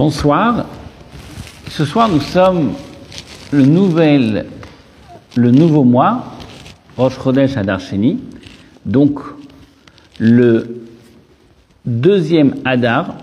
[0.00, 0.64] Bonsoir.
[1.68, 2.72] Ce soir, nous sommes
[3.50, 4.46] le nouvel,
[5.36, 6.24] le nouveau mois,
[6.96, 8.18] Rosh Chodesh Adar Sheni,
[8.86, 9.20] donc
[10.18, 10.84] le
[11.84, 13.14] deuxième Adar.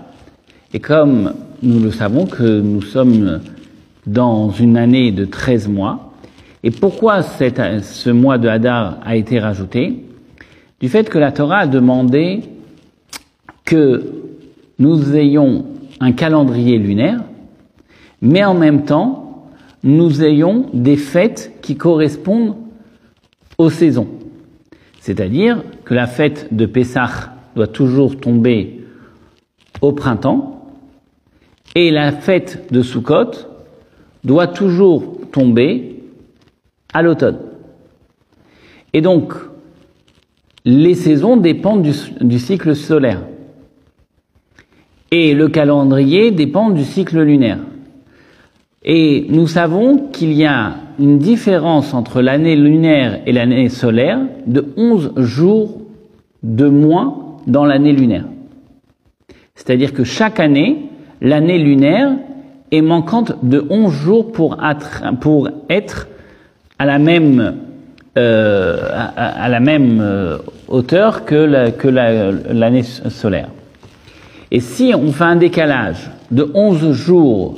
[0.72, 1.34] Et comme
[1.64, 3.40] nous le savons que nous sommes
[4.06, 6.12] dans une année de 13 mois,
[6.62, 10.04] et pourquoi ce mois de Hadar a été rajouté?
[10.78, 12.42] Du fait que la Torah a demandé
[13.64, 14.12] que
[14.78, 15.64] nous ayons
[16.00, 17.20] un calendrier lunaire,
[18.20, 19.48] mais en même temps,
[19.82, 22.56] nous ayons des fêtes qui correspondent
[23.58, 24.08] aux saisons.
[25.00, 28.84] C'est-à-dire que la fête de Pessah doit toujours tomber
[29.80, 30.66] au printemps
[31.74, 33.32] et la fête de Sukkot
[34.24, 36.02] doit toujours tomber
[36.92, 37.38] à l'automne.
[38.92, 39.34] Et donc,
[40.64, 43.22] les saisons dépendent du, du cycle solaire.
[45.10, 47.58] Et le calendrier dépend du cycle lunaire.
[48.84, 54.66] Et nous savons qu'il y a une différence entre l'année lunaire et l'année solaire de
[54.76, 55.78] 11 jours
[56.42, 58.24] de moins dans l'année lunaire.
[59.54, 60.88] C'est-à-dire que chaque année,
[61.20, 62.12] l'année lunaire
[62.70, 64.56] est manquante de 11 jours pour
[65.68, 66.08] être,
[66.78, 67.56] à la même,
[68.16, 68.78] euh,
[69.16, 70.38] à, la même euh,
[70.68, 71.34] hauteur que
[72.52, 73.48] l'année solaire.
[74.50, 77.56] Et si on fait un décalage de 11 jours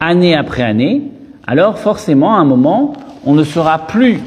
[0.00, 1.02] année après année,
[1.46, 2.92] alors forcément à un moment,
[3.24, 4.20] on ne sera plus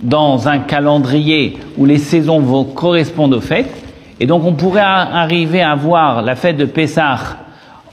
[0.00, 3.74] dans un calendrier où les saisons vont correspondre aux fêtes,
[4.20, 7.38] et donc on pourrait arriver à voir la fête de Pessah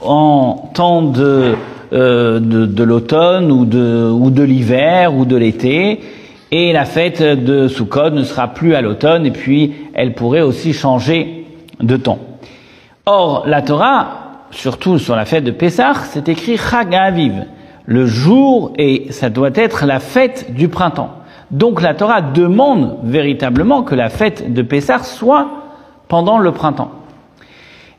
[0.00, 1.54] en temps de,
[1.92, 6.00] euh, de, de l'automne ou de, l'hiver ou de l'été,
[6.52, 10.72] et la fête de Sukkot ne sera plus à l'automne, et puis elle pourrait aussi
[10.72, 11.46] changer
[11.80, 12.20] de temps.
[13.08, 17.44] Or, la Torah, surtout sur la fête de Pessah, c'est écrit Chag Aviv,
[17.84, 21.12] le jour, et ça doit être la fête du printemps.
[21.52, 25.46] Donc la Torah demande véritablement que la fête de Pessah soit
[26.08, 26.90] pendant le printemps.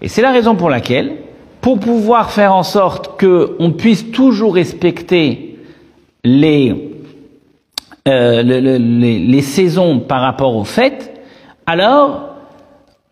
[0.01, 1.13] Et c'est la raison pour laquelle,
[1.61, 5.57] pour pouvoir faire en sorte qu'on puisse toujours respecter
[6.25, 6.99] les,
[8.09, 11.17] euh, les, saisons par rapport aux fêtes,
[11.65, 12.26] alors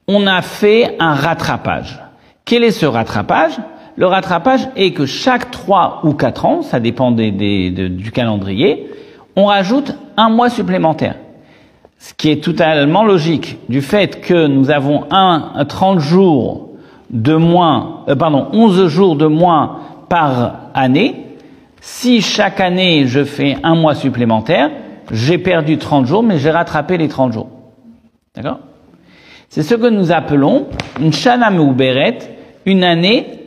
[0.07, 1.99] on a fait un rattrapage.
[2.45, 3.57] Quel est ce rattrapage?
[3.97, 8.11] Le rattrapage est que chaque trois ou quatre ans, ça dépend des, des, de, du
[8.11, 8.89] calendrier,
[9.35, 11.15] on rajoute un mois supplémentaire.
[11.97, 16.69] Ce qui est totalement logique du fait que nous avons un 30 jours
[17.09, 19.79] de moins, euh, pardon, 11 jours de moins
[20.09, 21.15] par année.
[21.81, 24.69] Si chaque année je fais un mois supplémentaire,
[25.11, 27.47] j'ai perdu 30 jours, mais j'ai rattrapé les 30 jours.
[28.35, 28.59] D'accord?
[29.49, 30.67] C'est ce que nous appelons
[30.99, 32.19] une Shana Meuberet,
[32.65, 33.39] une année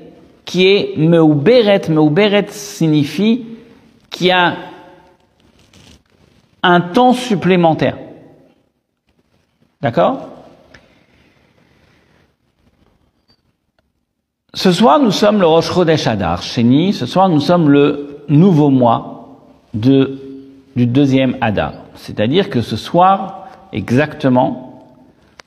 [0.45, 1.83] qui est Meuberet.
[1.89, 3.45] Meuberet signifie
[4.11, 4.57] qui a
[6.63, 7.99] un temps supplémentaire.
[9.81, 10.29] D'accord?
[14.55, 16.93] Ce soir, nous sommes le Rosh Chodesh Adar, Sheni.
[16.93, 19.45] Ce soir, nous sommes le nouveau mois
[19.75, 20.07] du
[20.75, 21.75] deuxième Adar.
[21.95, 24.68] C'est-à-dire que ce soir, exactement,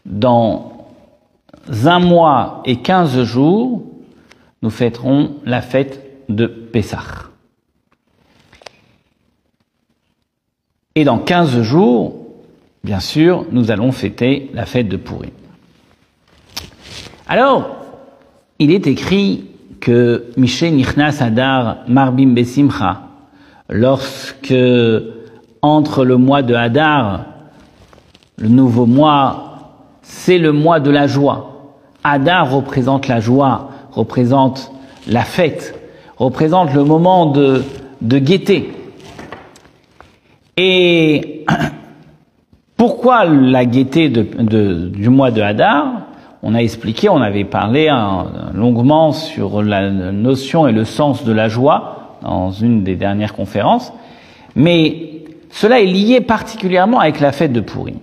[0.06, 0.72] dans
[1.86, 3.84] un mois et quinze jours,
[4.62, 7.30] nous fêterons la fête de Pessah.
[10.96, 12.16] Et dans quinze jours,
[12.84, 15.32] bien sûr, nous allons fêter la fête de Pourim.
[17.28, 17.78] Alors,
[18.60, 19.46] il est écrit
[19.80, 23.04] que Michel Nichnas Hadar Marbim Besimcha,
[23.70, 24.54] lorsque
[25.62, 27.26] entre le mois de Hadar,
[28.38, 29.51] le nouveau mois,
[30.12, 31.72] c'est le mois de la joie.
[32.04, 34.74] Hadar représente la joie, représente
[35.08, 35.74] la fête,
[36.18, 37.64] représente le moment de,
[38.02, 38.74] de gaieté.
[40.58, 41.46] Et
[42.78, 45.88] pourquoi la gaieté de, de, du mois de Hadar
[46.44, 51.32] On a expliqué, on avait parlé hein, longuement sur la notion et le sens de
[51.32, 53.94] la joie dans une des dernières conférences,
[54.56, 57.96] mais cela est lié particulièrement avec la fête de Pourim.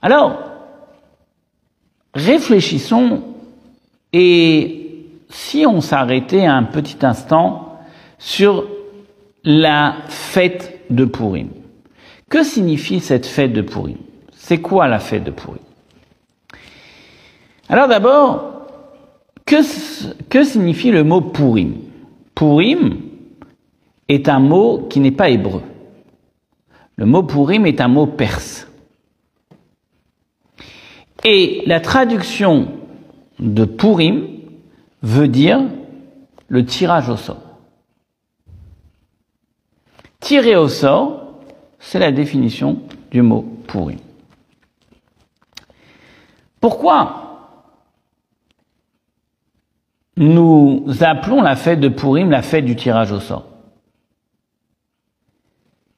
[0.00, 0.51] Alors,
[2.14, 3.22] réfléchissons
[4.12, 4.82] et
[5.30, 7.78] si on s'arrêtait un petit instant
[8.18, 8.66] sur
[9.44, 11.48] la fête de Pourim.
[12.28, 13.96] Que signifie cette fête de Pourim
[14.32, 15.60] C'est quoi la fête de Pourim
[17.68, 18.52] Alors d'abord,
[19.44, 21.74] que, signifie le mot Pourim
[22.34, 23.00] Pourim
[24.08, 25.62] est un mot qui n'est pas hébreu.
[26.96, 28.66] Le mot Pourim est un mot perse.
[31.24, 32.68] Et la traduction
[33.38, 34.26] de Pourim
[35.02, 35.62] veut dire
[36.48, 37.42] le tirage au sort.
[40.20, 41.40] Tirer au sort,
[41.78, 42.80] c'est la définition
[43.10, 43.98] du mot pourri.
[46.60, 47.18] Pourquoi
[50.16, 53.46] nous appelons la fête de Purim la fête du tirage au sort?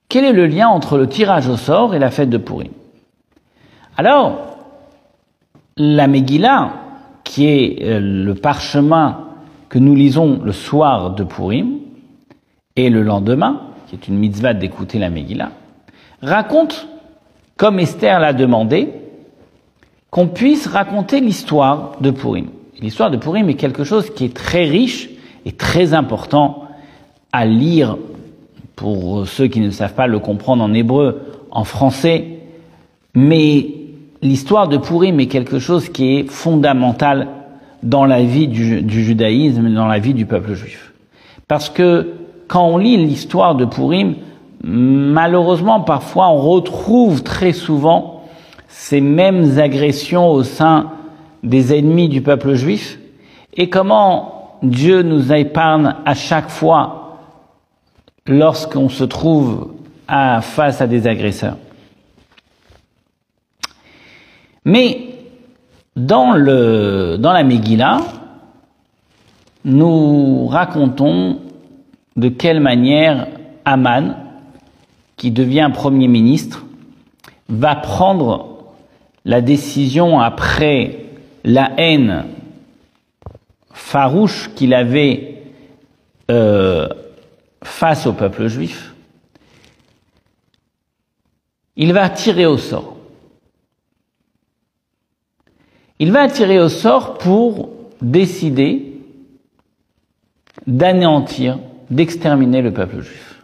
[0.08, 2.72] Quel est le lien entre le tirage au sort et la fête de Purim?
[3.96, 4.53] Alors,
[5.76, 6.72] la Megillah,
[7.24, 9.28] qui est euh, le parchemin
[9.68, 11.78] que nous lisons le soir de Purim
[12.76, 15.50] et le lendemain, qui est une mitzvah d'écouter la Megillah,
[16.22, 16.88] raconte,
[17.56, 18.90] comme Esther l'a demandé,
[20.10, 22.46] qu'on puisse raconter l'histoire de Purim.
[22.80, 25.10] L'histoire de Purim est quelque chose qui est très riche
[25.44, 26.68] et très important
[27.32, 27.96] à lire
[28.76, 32.38] pour ceux qui ne savent pas le comprendre en hébreu, en français,
[33.14, 33.73] mais
[34.24, 37.28] l'histoire de Purim est quelque chose qui est fondamental
[37.82, 40.92] dans la vie du, du judaïsme, dans la vie du peuple juif.
[41.46, 42.14] Parce que
[42.48, 44.14] quand on lit l'histoire de Purim,
[44.64, 48.22] malheureusement, parfois, on retrouve très souvent
[48.68, 50.90] ces mêmes agressions au sein
[51.42, 52.98] des ennemis du peuple juif
[53.54, 57.18] et comment Dieu nous épargne à chaque fois
[58.26, 59.68] lorsqu'on se trouve
[60.08, 61.56] face à des agresseurs.
[64.64, 65.14] Mais
[65.96, 68.00] dans, le, dans la Megillah,
[69.64, 71.40] nous racontons
[72.16, 73.28] de quelle manière
[73.64, 74.16] Aman,
[75.16, 76.64] qui devient Premier ministre,
[77.48, 78.64] va prendre
[79.24, 81.06] la décision après
[81.44, 82.24] la haine
[83.72, 85.42] farouche qu'il avait
[86.30, 86.88] euh,
[87.62, 88.94] face au peuple juif.
[91.76, 92.93] Il va tirer au sort.
[96.04, 97.70] Il va tirer au sort pour
[98.02, 99.00] décider
[100.66, 101.58] d'anéantir,
[101.88, 103.42] d'exterminer le peuple juif.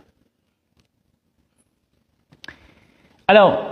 [3.27, 3.63] Alors,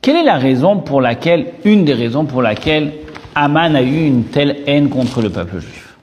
[0.00, 2.92] quelle est la raison pour laquelle, une des raisons pour laquelle
[3.36, 5.96] Aman a eu une telle haine contre le peuple juif?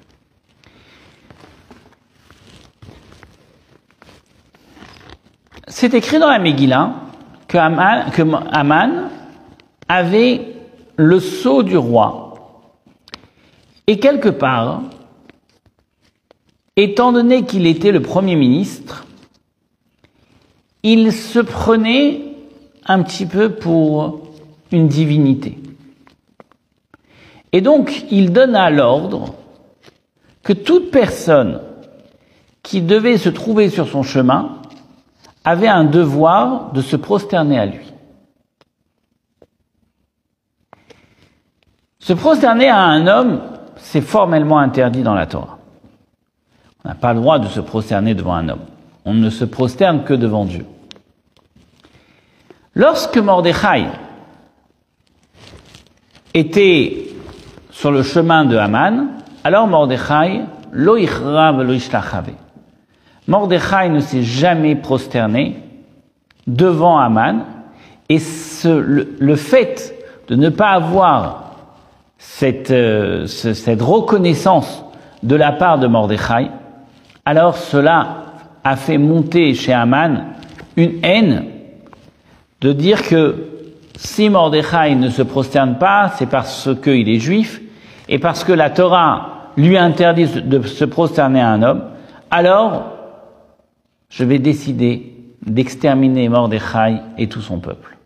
[5.67, 6.93] C'est écrit dans la Megillah
[7.49, 7.57] que
[8.11, 8.21] que
[8.53, 9.09] Aman
[9.89, 10.58] avait
[10.99, 12.33] le sceau du roi.
[13.87, 14.81] Et quelque part,
[16.75, 19.07] étant donné qu'il était le Premier ministre,
[20.83, 22.21] il se prenait
[22.85, 24.27] un petit peu pour
[24.73, 25.57] une divinité.
[27.53, 29.35] Et donc, il donna l'ordre
[30.43, 31.61] que toute personne
[32.61, 34.57] qui devait se trouver sur son chemin
[35.45, 37.89] avait un devoir de se prosterner à lui.
[41.99, 43.41] Se prosterner à un homme,
[43.77, 45.57] c'est formellement interdit dans la Torah.
[46.83, 48.65] On n'a pas le droit de se prosterner devant un homme.
[49.05, 50.65] On ne se prosterne que devant Dieu.
[52.73, 53.87] Lorsque Mordechai
[56.33, 57.07] était
[57.71, 59.07] sur le chemin de Haman,
[59.43, 60.41] alors Mordechai,
[60.71, 61.77] lo lo
[63.27, 65.63] Mordechai ne s'est jamais prosterné
[66.47, 67.45] devant Haman,
[68.09, 69.93] et ce, le, fait
[70.27, 71.48] de ne pas avoir
[72.19, 74.85] cette, euh, cette reconnaissance
[75.23, 76.51] de la part de Mordechai,
[77.25, 78.25] alors cela
[78.63, 80.25] a fait monter chez Haman
[80.75, 81.45] une haine
[82.61, 83.47] de dire que
[83.95, 87.61] si Mordechai ne se prosterne pas, c'est parce qu'il est juif
[88.07, 91.83] et parce que la Torah lui interdit de se prosterner à un homme,
[92.31, 92.93] alors
[94.09, 97.98] je vais décider d'exterminer Mordechai et tout son peuple.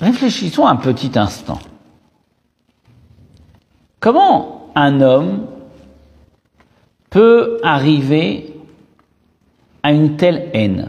[0.00, 1.58] Réfléchissons un petit instant.
[3.98, 5.46] Comment un homme
[7.10, 8.54] peut arriver
[9.82, 10.88] à une telle haine?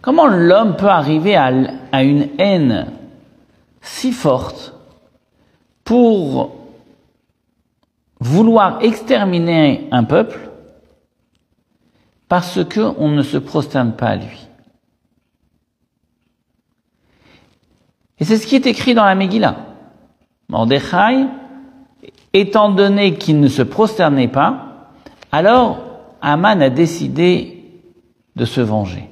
[0.00, 1.50] Comment l'homme peut arriver à,
[1.90, 2.86] à, une haine
[3.82, 4.74] si forte
[5.82, 6.56] pour
[8.20, 10.38] vouloir exterminer un peuple
[12.28, 14.49] parce qu'on ne se prosterne pas à lui?
[18.20, 19.56] Et c'est ce qui est écrit dans la Megillah.
[20.48, 21.26] Mordechai
[22.32, 24.92] Étant donné qu'il ne se prosternait pas,
[25.32, 25.80] alors
[26.20, 27.64] Aman a décidé
[28.36, 29.08] de se venger.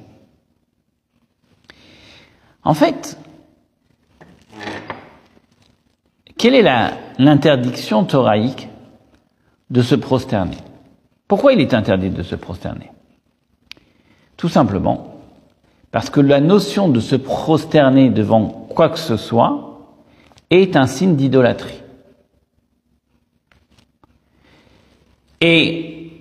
[2.63, 3.17] En fait,
[6.37, 8.69] quelle est l'interdiction thoraïque
[9.69, 10.57] de se prosterner?
[11.27, 12.91] Pourquoi il est interdit de se prosterner?
[14.37, 15.08] Tout simplement
[15.91, 19.79] parce que la notion de se prosterner devant quoi que ce soit
[20.49, 21.81] est un signe d'idolâtrie.
[25.41, 26.11] Et,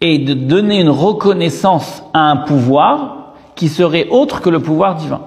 [0.00, 5.22] et de donner une reconnaissance à un pouvoir qui serait autre que le pouvoir divin.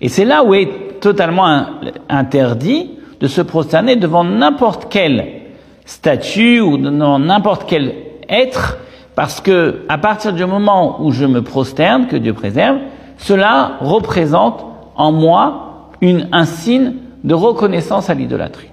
[0.00, 1.66] Et c'est là où est totalement
[2.08, 5.40] interdit de se prosterner devant n'importe quelle
[5.84, 7.94] statue ou devant n'importe quel
[8.28, 8.78] être,
[9.14, 12.78] parce que à partir du moment où je me prosterne, que Dieu préserve,
[13.18, 14.64] cela représente
[14.96, 18.70] en moi une, un signe de reconnaissance à l'idolâtrie.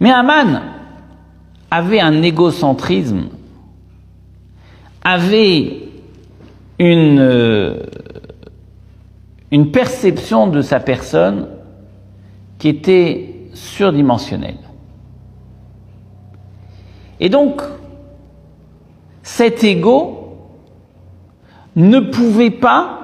[0.00, 0.60] Mais Aman
[1.70, 3.28] avait un égocentrisme,
[5.02, 5.88] avait
[6.78, 7.82] une, euh,
[9.50, 11.48] une perception de sa personne
[12.58, 14.58] qui était surdimensionnelle.
[17.20, 17.62] Et donc,
[19.22, 20.36] cet ego
[21.76, 22.98] ne pouvait pas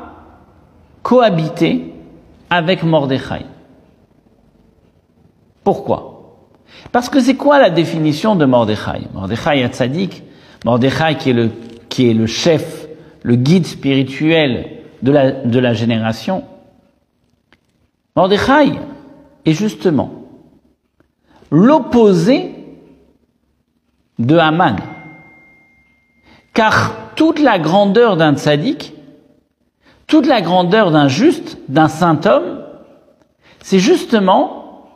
[1.02, 1.92] cohabiter
[2.50, 3.44] avec Mordechai.
[5.62, 6.14] Pourquoi?
[6.92, 9.02] Parce que c'est quoi la définition de Mordechai?
[9.12, 10.22] Mordechai Hatzadik,
[10.64, 11.50] Mordechai qui est le,
[11.88, 12.88] qui est le chef,
[13.22, 14.66] le guide spirituel
[15.02, 16.44] de la, de la génération.
[18.16, 18.72] Mordechai
[19.44, 20.10] est justement
[21.50, 22.53] l'opposé
[24.18, 24.76] de Haman.
[26.52, 28.94] Car toute la grandeur d'un tzaddik,
[30.06, 32.60] toute la grandeur d'un juste, d'un saint homme,
[33.62, 34.88] c'est justement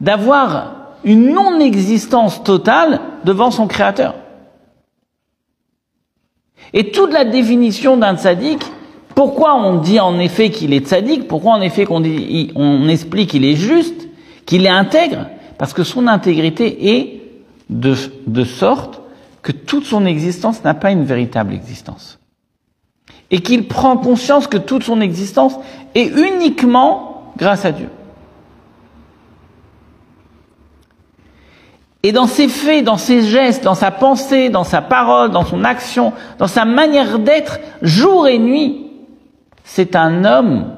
[0.00, 4.14] d'avoir une non-existence totale devant son créateur.
[6.72, 8.62] Et toute la définition d'un tzaddik,
[9.14, 12.02] pourquoi on dit en effet qu'il est tzaddik Pourquoi en effet qu'on
[12.54, 14.08] on explique qu'il est juste,
[14.46, 15.26] qu'il est intègre
[15.58, 17.17] Parce que son intégrité est
[17.70, 17.94] de,
[18.26, 19.00] de sorte
[19.42, 22.18] que toute son existence n'a pas une véritable existence.
[23.30, 25.54] Et qu'il prend conscience que toute son existence
[25.94, 27.88] est uniquement grâce à Dieu.
[32.02, 35.64] Et dans ses faits, dans ses gestes, dans sa pensée, dans sa parole, dans son
[35.64, 38.86] action, dans sa manière d'être, jour et nuit,
[39.64, 40.72] c'est un homme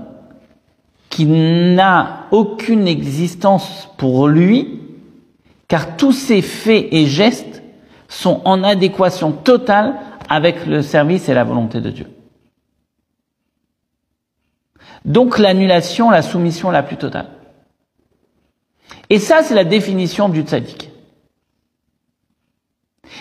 [1.10, 4.80] qui n'a aucune existence pour lui,
[5.70, 7.62] car tous ses faits et gestes
[8.08, 9.94] sont en adéquation totale
[10.28, 12.06] avec le service et la volonté de Dieu.
[15.04, 17.28] Donc l'annulation, la soumission la plus totale.
[19.08, 20.90] Et ça, c'est la définition du tzaddik.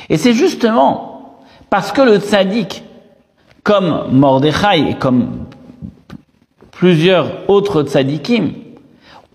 [0.10, 1.38] Et c'est justement
[1.70, 2.84] parce que le tzaddik,
[3.62, 5.46] comme Mordechai et comme
[6.72, 8.54] plusieurs autres tzadikim,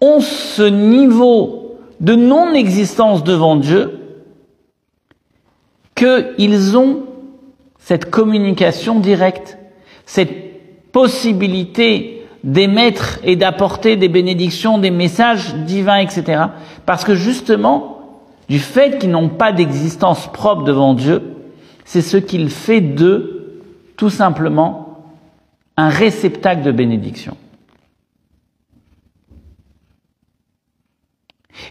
[0.00, 1.63] ont ce niveau
[2.00, 4.00] de non-existence devant Dieu
[5.94, 7.04] qu'ils ont
[7.78, 9.58] cette communication directe,
[10.06, 16.42] cette possibilité d'émettre et d'apporter des bénédictions, des messages divins, etc.
[16.84, 17.94] Parce que justement,
[18.48, 21.22] du fait qu'ils n'ont pas d'existence propre devant Dieu,
[21.84, 23.62] c'est ce qu'il fait d'eux,
[23.96, 25.04] tout simplement,
[25.76, 27.36] un réceptacle de bénédiction.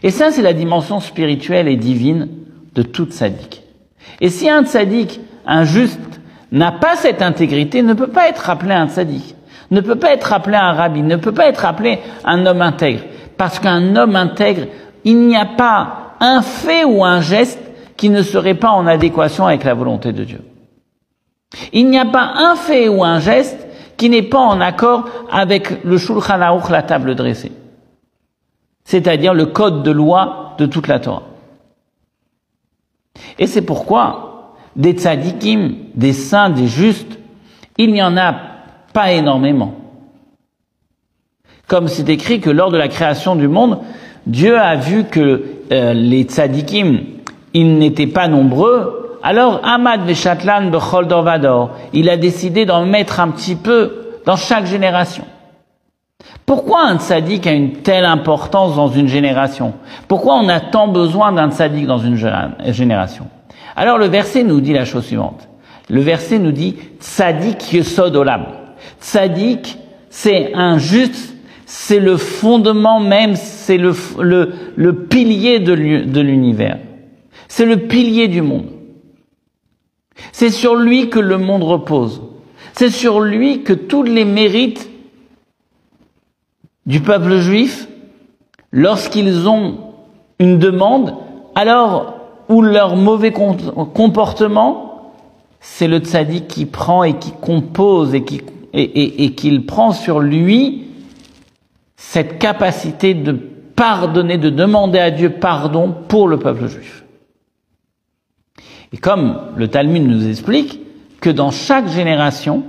[0.02, 2.28] Et ça, c'est la dimension spirituelle et divine
[2.74, 3.62] de toute sadique.
[4.20, 6.00] Et si un sadique, un juste,
[6.52, 9.34] n'a pas cette intégrité, ne peut pas être appelé un sadique,
[9.70, 13.02] ne peut pas être appelé un rabbi, ne peut pas être appelé un homme intègre.
[13.36, 14.66] Parce qu'un homme intègre,
[15.04, 17.60] il n'y a pas un fait ou un geste
[17.96, 20.40] qui ne serait pas en adéquation avec la volonté de Dieu.
[21.72, 25.84] Il n'y a pas un fait ou un geste qui n'est pas en accord avec
[25.84, 27.52] le Shulchan Aruch, la table dressée.
[28.84, 31.22] C'est-à-dire le code de loi de toute la Torah.
[33.38, 37.18] Et c'est pourquoi des tzadikim, des saints, des justes,
[37.78, 38.34] il n'y en a
[38.92, 39.74] pas énormément.
[41.66, 43.78] Comme c'est écrit que lors de la création du monde,
[44.26, 47.00] Dieu a vu que euh, les tzadikim,
[47.54, 53.30] ils n'étaient pas nombreux, alors, Ahmad Veshatlan Bechol Dorvador, il a décidé d'en mettre un
[53.30, 55.24] petit peu dans chaque génération.
[56.46, 59.74] Pourquoi un tzaddik a une telle importance dans une génération?
[60.08, 62.16] Pourquoi on a tant besoin d'un tzaddik dans une
[62.68, 63.26] génération?
[63.76, 65.48] Alors le verset nous dit la chose suivante.
[65.88, 68.46] Le verset nous dit tzaddik yesod olam.
[69.00, 69.78] Tzaddik,
[70.10, 71.34] c'est un juste,
[71.66, 73.92] c'est le fondement même, c'est le,
[75.08, 76.78] pilier de l'univers.
[77.48, 78.66] C'est le pilier du monde.
[80.32, 82.22] C'est sur lui que le monde repose.
[82.72, 84.90] C'est sur lui que tous les mérites
[86.86, 87.88] du peuple juif,
[88.72, 89.78] lorsqu'ils ont
[90.38, 91.14] une demande,
[91.54, 92.14] alors
[92.48, 95.12] où leur mauvais comportement,
[95.60, 98.42] c'est le tzaddik qui prend et qui compose et qui
[98.74, 100.88] et, qu'il prend sur lui
[101.96, 107.04] cette capacité de pardonner, de demander à Dieu pardon pour le peuple juif.
[108.92, 110.80] Et comme le Talmud nous explique
[111.20, 112.64] que dans chaque génération,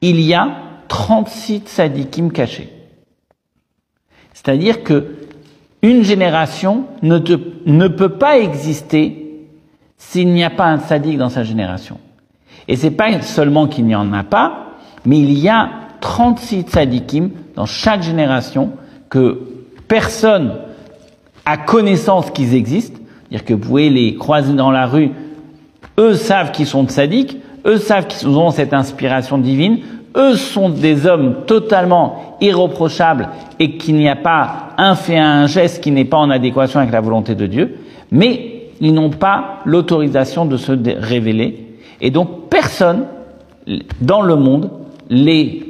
[0.00, 0.56] il y a
[0.88, 2.75] 36 tzadikim cachés.
[4.46, 5.06] C'est-à-dire que
[5.82, 9.44] une génération ne, peut pas exister
[9.98, 11.98] s'il n'y a pas un tzaddik dans sa génération.
[12.68, 15.68] Et c'est pas seulement qu'il n'y en a pas, mais il y a
[16.00, 18.70] 36 tzadikim dans chaque génération
[19.08, 19.40] que
[19.88, 20.52] personne
[21.44, 23.00] a connaissance qu'ils existent.
[23.28, 25.10] C'est-à-dire que vous pouvez les croiser dans la rue,
[25.98, 27.36] eux savent qu'ils sont tzadiks,
[27.66, 29.80] eux savent qu'ils ont cette inspiration divine,
[30.16, 35.82] eux sont des hommes totalement irreprochables et qu'il n'y a pas un fait, un geste
[35.82, 37.78] qui n'est pas en adéquation avec la volonté de Dieu,
[38.10, 41.78] mais ils n'ont pas l'autorisation de se révéler.
[42.00, 43.06] Et donc personne
[44.00, 44.70] dans le monde
[45.08, 45.64] les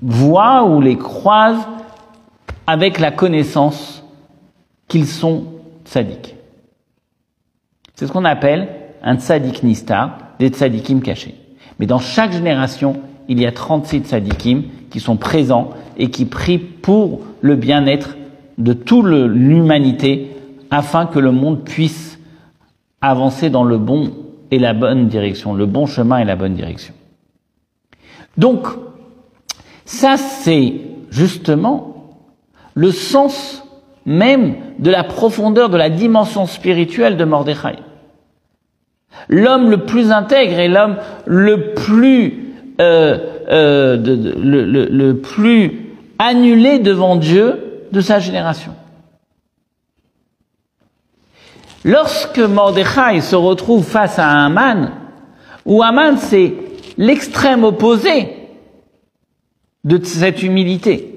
[0.00, 1.66] voit ou les croise
[2.66, 4.04] avec la connaissance
[4.88, 5.44] qu'ils sont
[5.84, 6.34] tzadiks.
[7.94, 8.68] C'est ce qu'on appelle
[9.02, 11.34] un tzadik nistar, des tzadikim cachés.
[11.78, 12.96] Mais dans chaque génération,
[13.28, 18.16] il y a 36 tzadikim qui sont présents et qui prient pour le bien-être
[18.58, 20.30] de toute l'humanité
[20.70, 22.18] afin que le monde puisse
[23.00, 24.12] avancer dans le bon
[24.50, 26.94] et la bonne direction, le bon chemin et la bonne direction.
[28.36, 28.66] Donc,
[29.84, 30.74] ça c'est
[31.10, 32.16] justement
[32.74, 33.64] le sens
[34.06, 37.76] même de la profondeur de la dimension spirituelle de Mordechai.
[39.28, 42.43] L'homme le plus intègre et l'homme le plus
[42.80, 48.72] euh, euh, le, le plus annulé devant Dieu de sa génération.
[51.84, 54.90] Lorsque Mordechai se retrouve face à Haman,
[55.66, 56.54] où Haman c'est
[56.96, 58.28] l'extrême opposé
[59.84, 61.10] de cette humilité.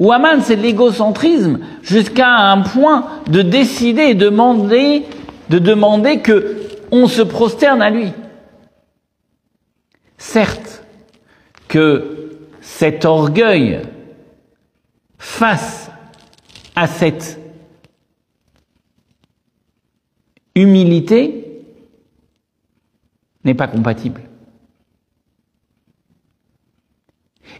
[0.00, 5.04] Où Haman c'est l'égocentrisme jusqu'à un point de décider et demander,
[5.50, 6.56] de demander que
[6.90, 8.12] on se prosterne à lui.
[10.24, 10.82] Certes
[11.68, 13.82] que cet orgueil
[15.18, 15.90] face
[16.74, 17.38] à cette
[20.56, 21.62] humilité
[23.44, 24.22] n'est pas compatible.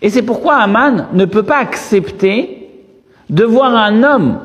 [0.01, 2.71] Et c'est pourquoi Aman ne peut pas accepter
[3.29, 4.41] de voir un homme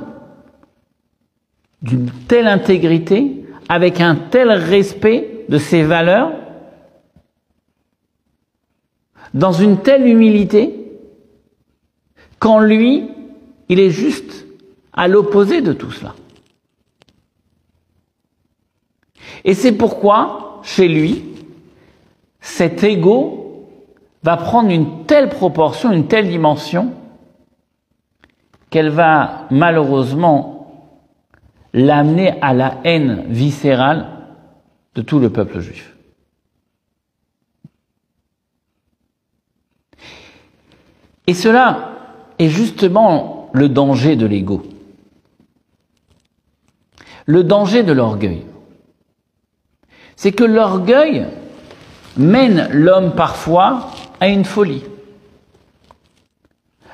[1.82, 6.48] d'une telle intégrité, avec un tel respect de ses valeurs,
[9.34, 10.76] dans une telle humilité,
[12.39, 13.10] quand lui,
[13.68, 14.46] il est juste
[14.94, 16.15] à l'opposé de tout cela.
[19.46, 21.24] Et c'est pourquoi, chez lui,
[22.39, 23.68] cet ego
[24.24, 26.94] va prendre une telle proportion, une telle dimension,
[28.70, 30.60] qu'elle va malheureusement
[31.74, 34.08] l'amener à la haine viscérale
[34.96, 35.96] de tout le peuple juif.
[41.30, 41.92] Et cela
[42.39, 44.63] est justement le danger de l'ego,
[47.26, 48.44] le danger de l'orgueil
[50.20, 51.28] c'est que l'orgueil
[52.18, 54.84] mène l'homme parfois à une folie.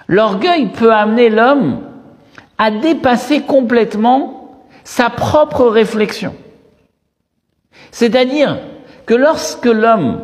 [0.07, 1.81] L'orgueil peut amener l'homme
[2.59, 6.35] à dépasser complètement sa propre réflexion.
[7.89, 8.59] C'est-à-dire
[9.07, 10.19] que lorsque l'homme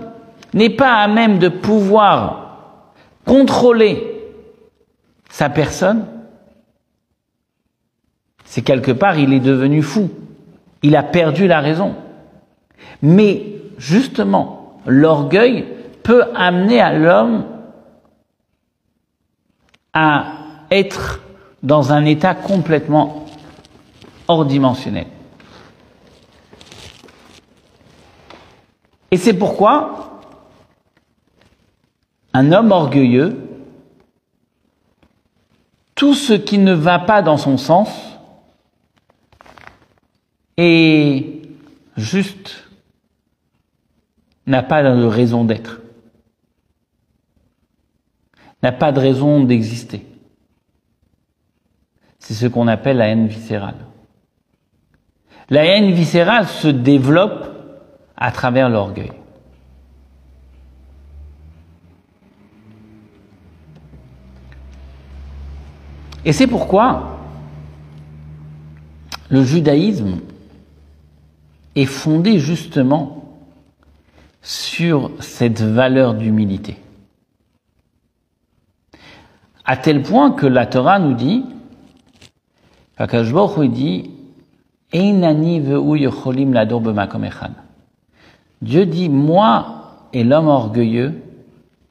[0.53, 2.50] n'est pas à même de pouvoir
[3.25, 4.21] contrôler
[5.29, 6.05] sa personne,
[8.45, 10.09] c'est quelque part il est devenu fou.
[10.83, 11.95] Il a perdu la raison.
[13.01, 15.65] Mais justement, l'orgueil
[16.03, 17.45] peut amener à l'homme
[19.93, 20.33] à
[20.71, 21.21] être
[21.63, 23.25] dans un état complètement
[24.27, 25.07] hors dimensionnel.
[29.11, 30.10] Et c'est pourquoi
[32.33, 33.37] un homme orgueilleux,
[35.95, 37.89] tout ce qui ne va pas dans son sens
[40.57, 41.41] est
[41.97, 42.69] juste
[44.47, 45.81] n'a pas de raison d'être,
[48.63, 50.05] n'a pas de raison d'exister.
[52.19, 53.77] C'est ce qu'on appelle la haine viscérale.
[55.49, 57.49] La haine viscérale se développe
[58.15, 59.11] à travers l'orgueil.
[66.25, 67.17] Et c'est pourquoi
[69.29, 70.19] le judaïsme
[71.75, 73.39] est fondé justement
[74.41, 76.77] sur cette valeur d'humilité.
[79.65, 81.45] À tel point que la Torah nous dit,
[83.67, 84.09] dit,
[88.61, 91.21] Dieu dit, moi et l'homme orgueilleux,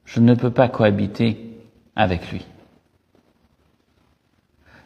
[0.05, 1.57] je ne peux pas cohabiter
[1.97, 2.45] avec lui.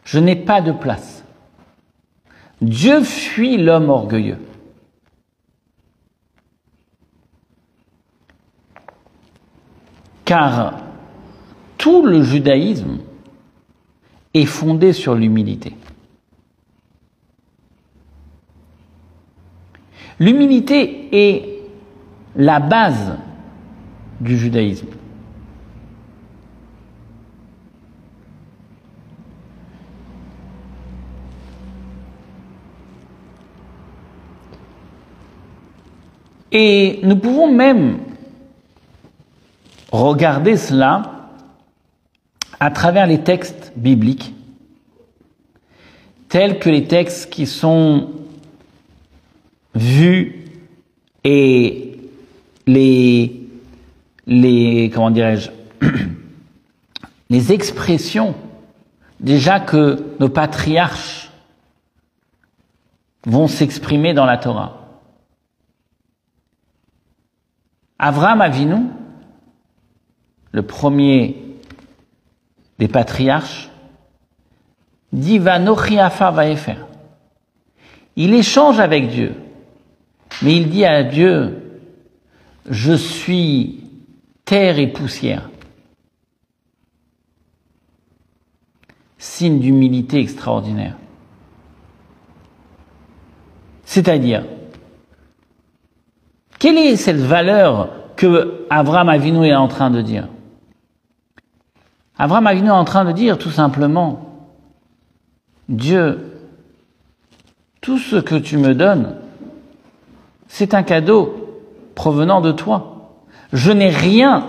[0.05, 1.25] Je n'ai pas de place.
[2.61, 4.37] Dieu fuit l'homme orgueilleux.
[10.23, 10.79] Car
[11.77, 12.99] tout le judaïsme
[14.33, 15.75] est fondé sur l'humilité.
[20.19, 21.59] L'humilité est
[22.35, 23.17] la base
[24.21, 24.87] du judaïsme.
[36.51, 37.99] Et nous pouvons même
[39.91, 41.29] regarder cela
[42.59, 44.33] à travers les textes bibliques,
[46.29, 48.11] tels que les textes qui sont
[49.73, 50.45] vus
[51.23, 51.97] et
[52.67, 53.47] les,
[54.27, 55.49] les comment dirais-je,
[57.29, 58.35] les expressions
[59.19, 61.31] déjà que nos patriarches
[63.25, 64.84] vont s'exprimer dans la Torah.
[67.97, 68.87] Avram Avinu,
[70.51, 71.37] le premier
[72.77, 73.69] des patriarches,
[75.13, 76.77] dit va Vaefer.
[78.15, 79.35] Il échange avec Dieu,
[80.41, 81.81] mais il dit à Dieu,
[82.69, 83.83] je suis
[84.43, 85.49] terre et poussière.
[89.17, 90.97] Signe d'humilité extraordinaire.
[93.85, 94.43] C'est-à-dire,
[96.59, 100.27] quelle est cette valeur que Avram Avinu est en train de dire?
[102.17, 104.49] Avram Avinu est en train de dire tout simplement,
[105.67, 106.31] Dieu,
[107.81, 109.15] tout ce que tu me donnes,
[110.47, 111.61] c'est un cadeau
[111.95, 113.19] provenant de toi.
[113.51, 114.47] Je n'ai rien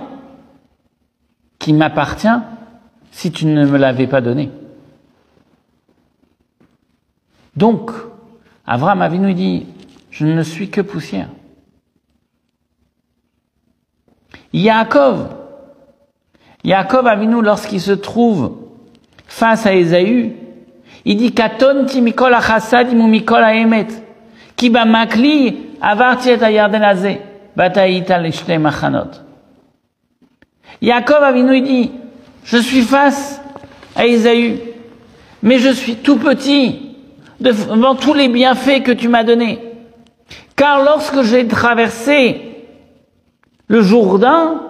[1.59, 2.29] qui m'appartient
[3.11, 4.51] si tu ne me l'avais pas donné.
[7.57, 7.91] Donc,
[8.67, 9.67] Avram Avinu dit,
[10.11, 11.29] je ne suis que poussière.
[14.57, 15.29] Yaakov,
[16.65, 18.57] Yaakov Avinu, lorsqu'il se trouve
[19.27, 20.33] face à Ésaü,
[21.05, 23.89] il dit Katon mikol achasad mikol haemet,
[24.57, 27.21] ki makli avarti et ayarden azé,
[27.55, 28.19] bataïta
[28.59, 29.21] machanot.
[30.81, 31.91] Yaakov Avinu, il dit,
[32.45, 33.43] je suis face
[33.95, 34.59] à Ésaü,
[35.43, 36.97] mais je suis tout petit
[37.41, 39.59] devant tous les bienfaits que tu m'as donnés.
[40.57, 42.46] Car lorsque j'ai traversé
[43.69, 44.63] le Jourdain,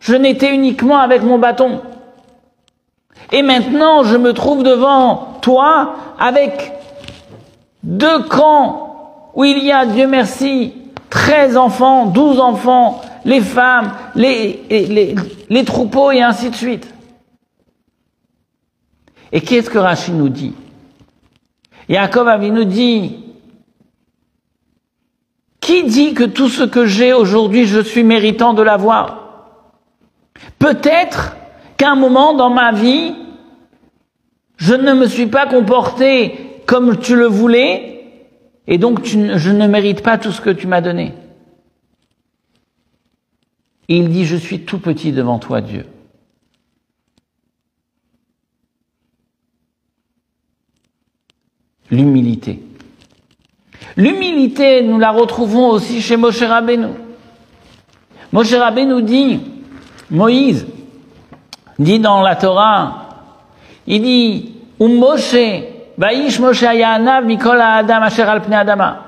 [0.00, 1.80] je n'étais uniquement avec mon bâton.
[3.32, 6.72] Et maintenant, je me trouve devant toi avec
[7.82, 10.74] deux camps où il y a, Dieu merci,
[11.10, 15.14] 13 enfants, 12 enfants, les femmes, les, les,
[15.48, 16.92] les, troupeaux et ainsi de suite.
[19.32, 20.54] Et qu'est-ce que Rachid nous dit?
[21.88, 23.25] Yaakov nous dit
[25.66, 29.50] qui dit que tout ce que j'ai aujourd'hui, je suis méritant de l'avoir?
[30.60, 31.36] Peut-être
[31.76, 33.16] qu'à un moment dans ma vie,
[34.58, 38.04] je ne me suis pas comporté comme tu le voulais,
[38.68, 41.14] et donc je ne mérite pas tout ce que tu m'as donné.
[43.88, 45.84] il dit, je suis tout petit devant toi, Dieu.
[51.90, 52.65] L'humilité.
[53.96, 56.88] L'humilité, nous la retrouvons aussi chez Moshe Rabbeinu.
[58.30, 59.40] Moshe Rabbeinu dit,
[60.10, 60.66] Moïse
[61.78, 63.08] dit dans la Torah,
[63.86, 65.36] il dit, um Moshe,
[66.40, 69.02] Moshe Ayanav Mikol Adam Asher al Adama.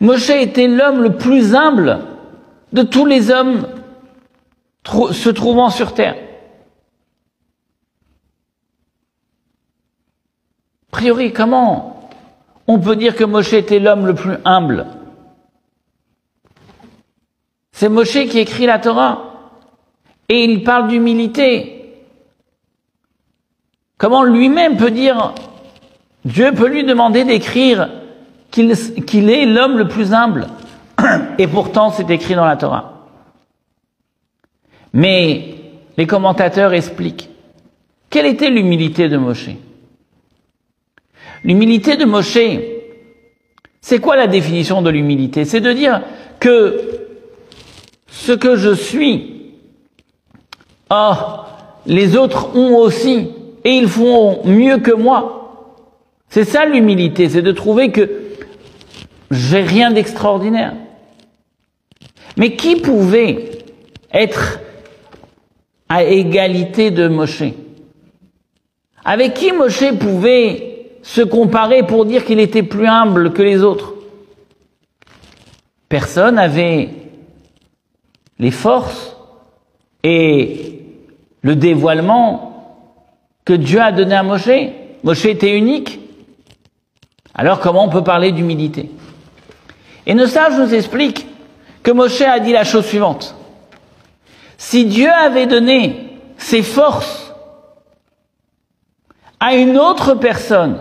[0.00, 2.00] Moshe était l'homme le plus humble
[2.72, 3.66] de tous les hommes
[5.12, 6.16] se trouvant sur terre.
[10.90, 11.93] A priori, comment
[12.66, 14.86] on peut dire que Moshe était l'homme le plus humble.
[17.72, 19.30] C'est Moshe qui écrit la Torah.
[20.28, 21.74] Et il parle d'humilité.
[23.98, 25.34] Comment lui-même peut dire,
[26.24, 27.90] Dieu peut lui demander d'écrire
[28.50, 30.46] qu'il est l'homme le plus humble.
[31.38, 33.08] Et pourtant, c'est écrit dans la Torah.
[34.92, 35.56] Mais
[35.96, 37.28] les commentateurs expliquent.
[38.08, 39.50] Quelle était l'humilité de Moshe?
[41.44, 42.38] L'humilité de Moshe,
[43.82, 45.44] C'est quoi la définition de l'humilité?
[45.44, 46.00] C'est de dire
[46.40, 46.80] que
[48.08, 49.52] ce que je suis,
[50.90, 51.12] oh,
[51.86, 53.28] les autres ont aussi,
[53.62, 55.74] et ils font mieux que moi.
[56.30, 58.22] C'est ça l'humilité, c'est de trouver que
[59.30, 60.74] j'ai rien d'extraordinaire.
[62.38, 63.50] Mais qui pouvait
[64.12, 64.60] être
[65.90, 67.44] à égalité de Moshe?
[69.04, 70.73] Avec qui Moshe pouvait
[71.04, 73.92] se comparer pour dire qu'il était plus humble que les autres.
[75.90, 76.88] Personne n'avait
[78.38, 79.14] les forces
[80.02, 80.80] et
[81.42, 82.88] le dévoilement
[83.44, 84.48] que Dieu a donné à Moshe.
[85.04, 86.00] Moshe était unique.
[87.34, 88.90] Alors comment on peut parler d'humilité?
[90.06, 91.26] Et nos sages nous expliquent
[91.82, 93.36] que Moshe a dit la chose suivante.
[94.56, 97.34] Si Dieu avait donné ses forces
[99.38, 100.80] à une autre personne,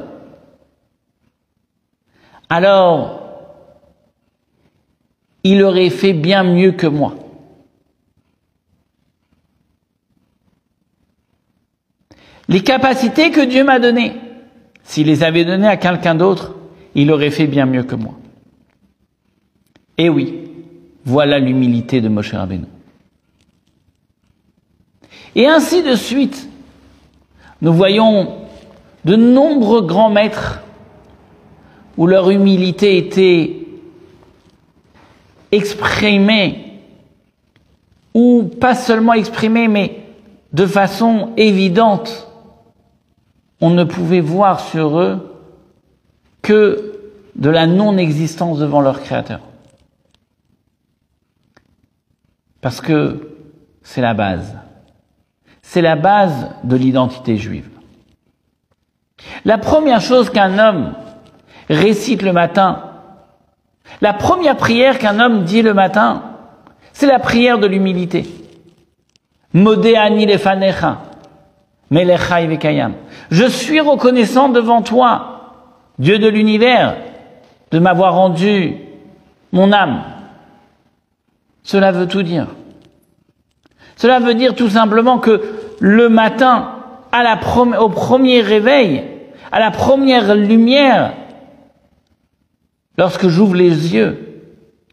[2.49, 3.19] alors
[5.43, 7.15] il aurait fait bien mieux que moi.
[12.47, 14.13] Les capacités que Dieu m'a données,
[14.84, 16.56] s'il les avait données à quelqu'un d'autre,
[16.95, 18.13] il aurait fait bien mieux que moi.
[19.97, 20.51] Et oui,
[21.06, 22.65] voilà l'humilité de Moshe Rabbeinu.
[25.36, 26.47] Et ainsi de suite,
[27.62, 28.36] nous voyons
[29.06, 30.62] de nombreux grands maîtres
[31.97, 33.58] où leur humilité était
[35.51, 36.82] exprimée,
[38.13, 40.03] ou pas seulement exprimée, mais
[40.51, 42.27] de façon évidente.
[43.62, 45.39] On ne pouvait voir sur eux
[46.41, 46.99] que
[47.36, 49.39] de la non-existence devant leur Créateur.
[52.62, 53.38] Parce que
[53.82, 54.56] c'est la base.
[55.62, 57.69] C'est la base de l'identité juive.
[59.45, 60.93] La première chose qu'un homme
[61.69, 62.84] récite le matin.
[64.02, 66.23] La première prière qu'un homme dit le matin,
[66.93, 68.26] c'est la prière de l'humilité.
[69.54, 70.99] Modéani lefanecha,
[71.91, 72.93] melechai vekayam.
[73.30, 75.54] Je suis reconnaissant devant toi,
[75.99, 76.95] Dieu de l'univers,
[77.71, 78.76] de m'avoir rendu
[79.52, 80.04] mon âme.
[81.63, 82.47] Cela veut tout dire.
[83.95, 85.41] Cela veut dire tout simplement que
[85.80, 86.71] le matin,
[87.12, 87.39] à la
[87.80, 89.04] au premier réveil,
[89.52, 91.13] à la première lumière,
[92.97, 94.41] Lorsque j'ouvre les yeux,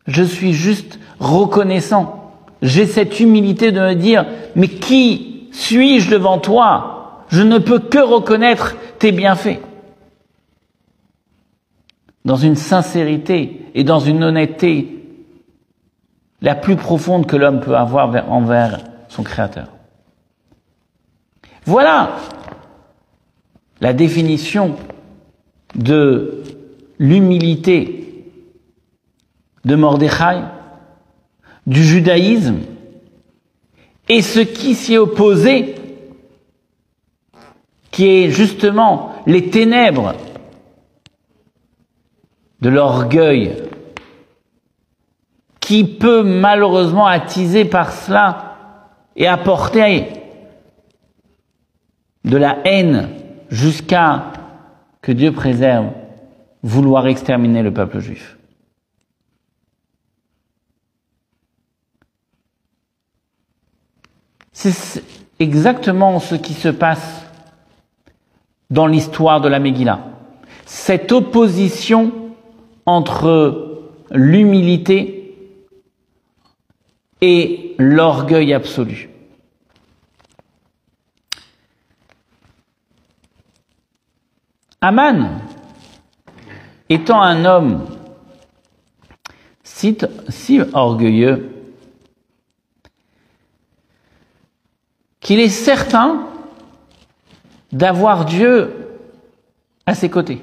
[0.06, 2.32] je suis juste reconnaissant.
[2.62, 7.24] J'ai cette humilité de me dire, mais qui suis-je devant toi?
[7.28, 9.60] Je ne peux que reconnaître tes bienfaits.
[12.24, 14.96] Dans une sincérité et dans une honnêteté
[16.42, 19.68] la plus profonde que l'homme peut avoir envers son Créateur.
[21.64, 22.16] Voilà
[23.80, 24.76] la définition
[25.74, 26.42] de
[27.00, 28.26] l'humilité
[29.64, 30.42] de Mordechai,
[31.66, 32.58] du judaïsme,
[34.08, 35.74] et ce qui s'y est opposé,
[37.90, 40.14] qui est justement les ténèbres
[42.60, 43.56] de l'orgueil,
[45.58, 48.56] qui peut malheureusement attiser par cela
[49.16, 50.08] et apporter
[52.24, 53.08] de la haine
[53.48, 54.32] jusqu'à
[55.00, 55.86] que Dieu préserve
[56.62, 58.36] vouloir exterminer le peuple juif.
[64.52, 65.02] C'est
[65.38, 67.24] exactement ce qui se passe
[68.68, 70.04] dans l'histoire de la Megillah.
[70.66, 72.12] Cette opposition
[72.84, 75.34] entre l'humilité
[77.22, 79.08] et l'orgueil absolu.
[84.82, 85.40] Aman,
[86.90, 87.87] étant un homme
[89.62, 91.48] si, orgueilleux
[95.20, 96.26] qu'il est certain
[97.72, 98.74] d'avoir Dieu
[99.87, 100.42] à ses côtés.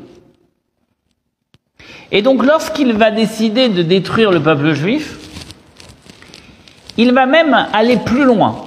[2.12, 5.20] Et donc lorsqu'il va décider de détruire le peuple juif,
[6.96, 8.66] il va même aller plus loin.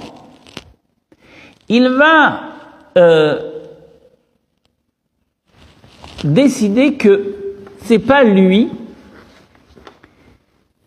[1.67, 2.41] Il va
[2.97, 3.39] euh,
[6.23, 7.40] décider que
[7.91, 8.69] c'est pas lui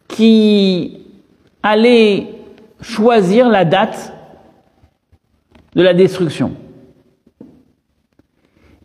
[0.09, 1.03] qui
[1.62, 2.29] allait
[2.81, 4.11] choisir la date
[5.75, 6.55] de la destruction.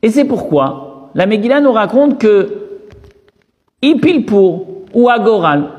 [0.02, 2.82] Et c'est pourquoi la Megillah nous raconte que
[3.82, 5.70] Ipilpur ou Agoral,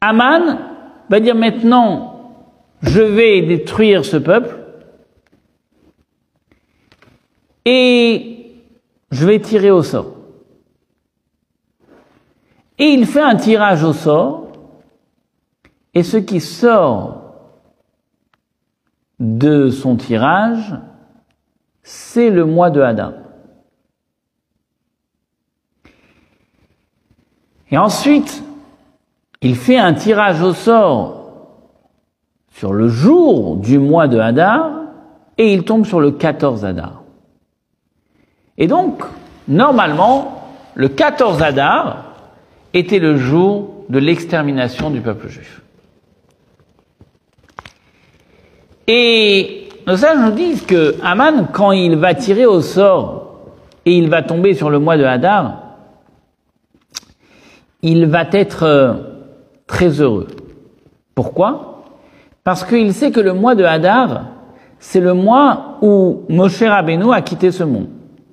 [0.00, 0.60] Aman
[1.10, 2.40] va dire maintenant
[2.80, 4.56] je vais détruire ce peuple
[7.66, 8.46] et
[9.10, 10.17] je vais tirer au sort.
[12.78, 14.48] Et il fait un tirage au sort,
[15.94, 17.22] et ce qui sort
[19.18, 20.76] de son tirage,
[21.82, 23.12] c'est le mois de Hadar.
[27.70, 28.42] Et ensuite,
[29.42, 31.18] il fait un tirage au sort
[32.50, 34.70] sur le jour du mois de Hadar
[35.36, 37.02] et il tombe sur le 14 Hadar.
[38.56, 39.02] Et donc,
[39.46, 42.07] normalement, le 14 Hadar
[42.74, 45.62] était le jour de l'extermination du peuple juif.
[48.86, 53.40] Et nos sages nous disent que Aman, quand il va tirer au sort
[53.84, 55.62] et il va tomber sur le mois de Hadar,
[57.82, 58.94] il va être euh,
[59.66, 60.26] très heureux.
[61.14, 61.84] Pourquoi?
[62.44, 64.26] Parce qu'il sait que le mois de Hadar,
[64.78, 67.88] c'est le mois où Moshe Rabbeinu a quitté ce monde.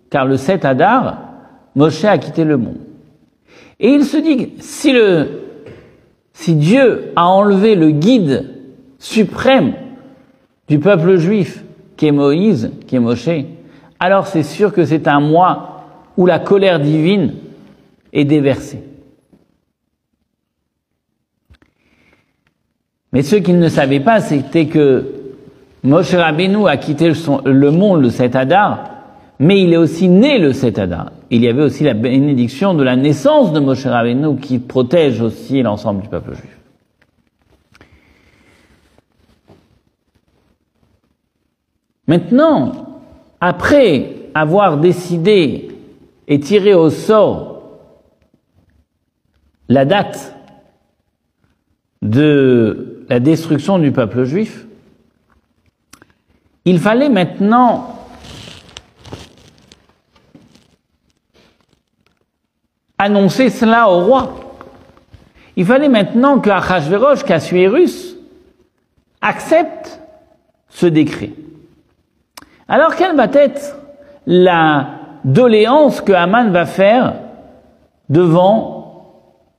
[0.10, 1.17] Car le 7 Hadar,
[1.76, 2.78] Moshe a quitté le monde.
[3.79, 4.95] Et il se dit, si
[6.33, 8.49] si Dieu a enlevé le guide
[8.99, 9.73] suprême
[10.67, 11.63] du peuple juif,
[11.95, 13.29] qui est Moïse, qui est Moshe,
[13.99, 15.85] alors c'est sûr que c'est un mois
[16.17, 17.35] où la colère divine
[18.11, 18.83] est déversée.
[23.13, 25.05] Mais ce qu'il ne savait pas, c'était que
[25.83, 27.11] Moshe Rabbeinu a quitté
[27.45, 28.94] le monde le 7 Adar,
[29.39, 31.12] mais il est aussi né le 7 Adar.
[31.30, 35.62] Il y avait aussi la bénédiction de la naissance de Moshe Rabbeinu qui protège aussi
[35.62, 36.60] l'ensemble du peuple juif.
[42.08, 43.02] Maintenant,
[43.41, 45.69] après avoir décidé
[46.28, 47.63] et tiré au sort
[49.67, 50.36] la date
[52.02, 54.67] de la destruction du peuple juif,
[56.65, 57.94] il fallait maintenant
[62.97, 64.34] annoncer cela au roi.
[65.55, 68.15] Il fallait maintenant que Achashverosh, Casuérus,
[69.21, 70.01] accepte
[70.69, 71.31] ce décret.
[72.67, 73.77] Alors quelle va être
[74.25, 74.88] la
[75.23, 77.13] doléance que Haman va faire
[78.10, 79.13] devant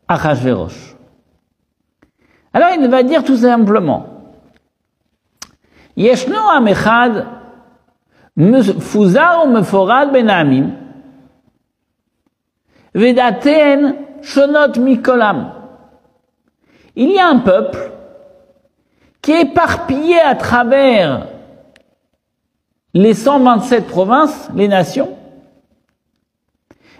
[0.09, 0.94] Achashverosh?
[2.53, 4.07] Alors il va dire tout simplement
[5.96, 7.27] Yeshno Amechad
[8.37, 10.86] Mefuzar Meforad Ben
[12.97, 15.53] Vedaten shonot mikolam.
[16.97, 17.91] Il y a un peuple
[19.21, 21.27] qui est éparpillé à travers
[22.95, 25.15] les 127 provinces, les nations.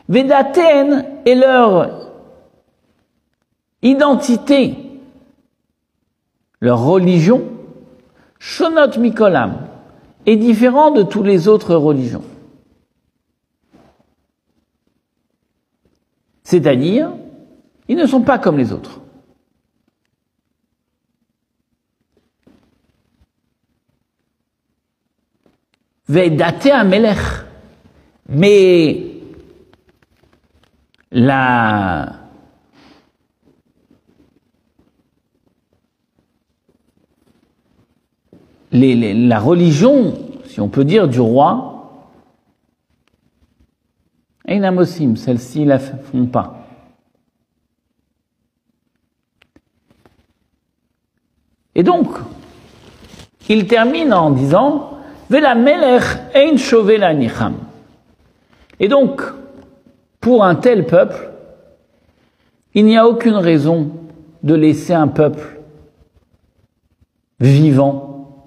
[0.07, 2.11] Vedaten est leur
[3.81, 4.75] identité,
[6.61, 7.43] leur religion.
[8.39, 9.55] Shonot mikolam
[10.27, 12.23] est différent de toutes les autres religions.
[16.47, 17.11] C'est-à-dire,
[17.89, 19.01] ils ne sont pas comme les autres.
[26.07, 27.19] Vedate Amelech.
[28.29, 29.07] Mais
[31.11, 32.13] la
[38.71, 41.76] la religion, si on peut dire, du roi,
[44.49, 46.67] la font pas.
[51.75, 52.09] Et donc,
[53.49, 54.91] il termine en disant
[55.29, 56.05] Vela melech
[56.35, 57.53] ein.
[58.79, 59.23] Et donc,
[60.21, 61.31] pour un tel peuple,
[62.75, 63.91] il n'y a aucune raison
[64.43, 65.61] de laisser un peuple
[67.41, 68.47] vivant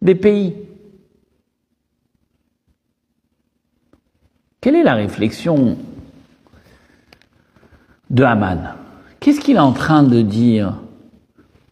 [0.00, 0.54] des pays.
[4.60, 5.76] Quelle est la réflexion
[8.10, 8.74] de Haman?
[9.20, 10.78] Qu'est-ce qu'il est en train de dire?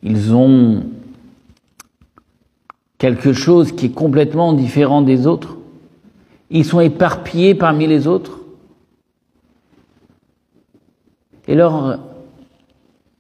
[0.03, 0.85] Ils ont
[2.99, 5.57] quelque chose qui est complètement différent des autres?
[6.51, 8.40] Ils sont éparpillés parmi les autres?
[11.51, 11.99] Et leur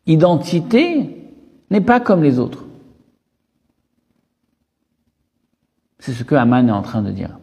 [0.07, 1.17] identité
[1.69, 2.65] n'est pas comme les autres.
[5.99, 7.37] C'est ce que Haman est en train de dire.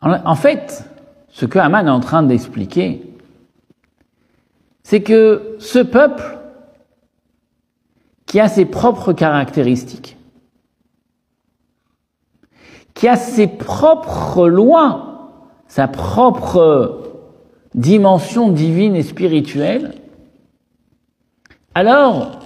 [0.00, 0.84] En fait,
[1.28, 3.14] ce que Haman est en train d'expliquer,
[4.82, 6.40] c'est que ce peuple,
[8.26, 10.16] qui a ses propres caractéristiques,
[12.94, 15.30] qui a ses propres lois,
[15.68, 17.01] sa propre
[17.74, 19.94] dimension divine et spirituelle,
[21.74, 22.40] Alors,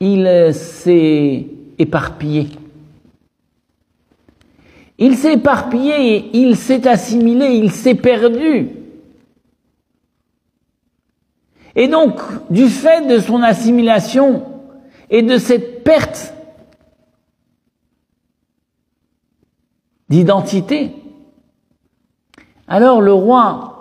[0.00, 1.46] il s'est
[1.78, 2.48] éparpillé.
[4.98, 8.70] Il s'est éparpillé, il s'est assimilé, il s'est perdu.
[11.74, 12.20] Et donc,
[12.50, 14.44] du fait de son assimilation
[15.10, 16.34] et de cette perte
[20.08, 20.92] d'identité,
[22.68, 23.71] alors le roi,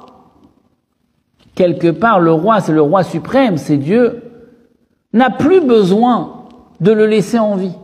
[1.61, 4.23] quelque part, le roi, c'est le roi suprême, c'est Dieu,
[5.13, 6.47] n'a plus besoin
[6.79, 7.75] de le laisser en vie.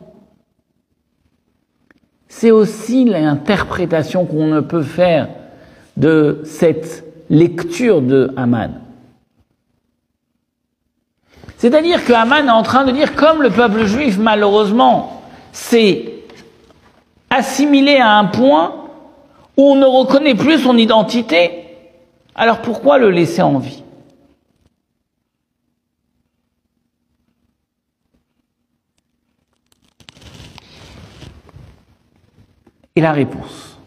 [2.27, 5.29] C'est aussi l'interprétation qu'on ne peut faire
[5.95, 8.81] de cette lecture de Haman.
[11.57, 15.21] C'est-à-dire que Haman est en train de dire, comme le peuple juif, malheureusement,
[15.51, 16.13] s'est
[17.29, 18.73] assimilé à un point
[19.55, 21.66] où on ne reconnaît plus son identité,
[22.37, 23.83] alors pourquoi le laisser en vie?
[32.95, 33.77] Et la réponse,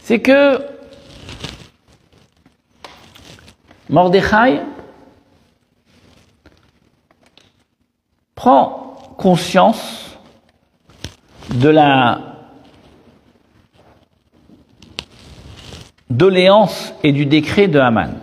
[0.00, 0.64] c'est que
[3.90, 4.62] Mordechai
[8.34, 10.18] prend conscience
[11.54, 12.31] de la
[16.16, 18.14] doléance et du décret de Haman.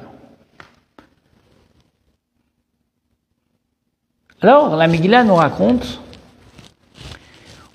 [4.41, 5.99] Alors, la Megillah nous raconte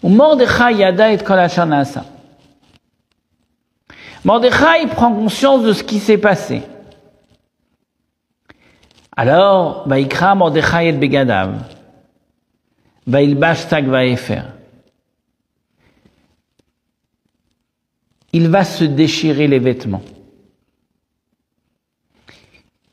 [0.02, 2.04] Mordechai yada et kolashanasa.
[4.24, 6.62] Mordechai prend conscience de ce qui s'est passé.
[9.16, 11.54] Alors, Baïkra Mordechai et Begadav.
[13.06, 13.86] Baïlbash Tag
[18.34, 20.02] Il va se déchirer les vêtements.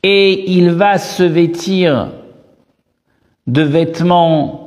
[0.02, 2.12] Et il va se vêtir
[3.46, 4.62] de vêtements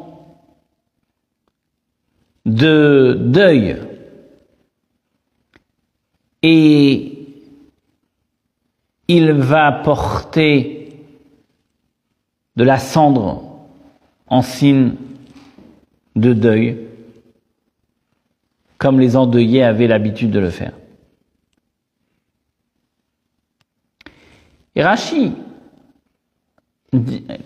[2.45, 3.77] de deuil
[6.43, 7.27] et
[9.07, 10.89] il va porter
[12.55, 13.43] de la cendre
[14.27, 14.93] en signe
[16.15, 16.84] de deuil,
[18.85, 20.73] comme les endeuillés avaient l'habitude de le faire.
[24.75, 24.83] Et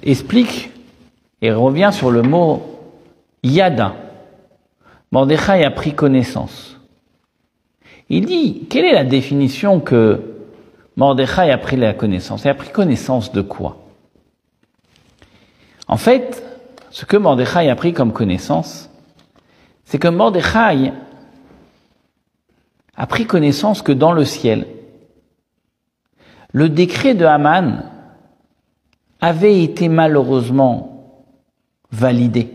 [0.03, 0.69] explique
[1.41, 2.61] et revient sur le mot
[3.41, 3.95] yada.
[5.13, 6.77] Mordechai a pris connaissance.
[8.09, 10.19] Il dit, quelle est la définition que
[10.97, 12.43] Mordechai a pris la connaissance?
[12.43, 13.77] Il a pris connaissance de quoi?
[15.87, 16.43] En fait,
[16.91, 18.89] ce que Mordechai a pris comme connaissance,
[19.85, 20.91] c'est que Mordechai
[22.99, 24.67] a pris connaissance que dans le ciel,
[26.51, 27.89] le décret de Haman
[29.19, 31.15] avait été malheureusement
[31.91, 32.53] validé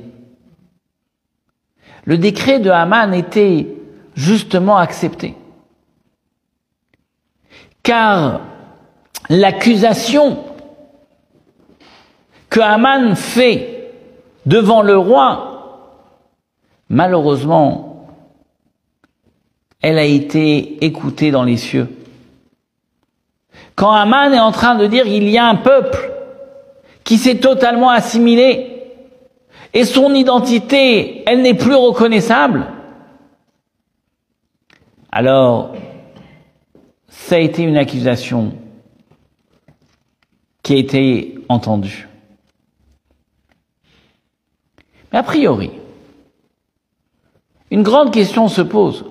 [2.04, 3.66] le décret de Haman était
[4.14, 5.36] justement accepté.
[7.82, 8.40] Car
[9.28, 10.44] l'accusation
[12.50, 13.92] que Haman fait
[14.46, 16.00] devant le roi,
[16.88, 17.93] malheureusement,
[19.84, 21.94] elle a été écoutée dans les cieux.
[23.74, 26.10] Quand Haman est en train de dire il y a un peuple
[27.04, 28.82] qui s'est totalement assimilé
[29.74, 32.66] et son identité, elle n'est plus reconnaissable,
[35.12, 35.74] alors
[37.08, 38.54] ça a été une accusation
[40.62, 42.08] qui a été entendue.
[45.12, 45.72] Mais a priori,
[47.70, 49.04] une grande question se pose.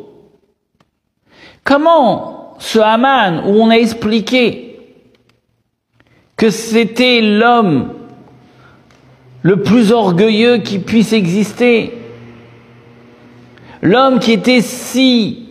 [1.63, 4.79] Comment ce Haman, où on a expliqué
[6.35, 7.93] que c'était l'homme
[9.43, 11.93] le plus orgueilleux qui puisse exister.
[13.81, 15.49] L'homme qui était si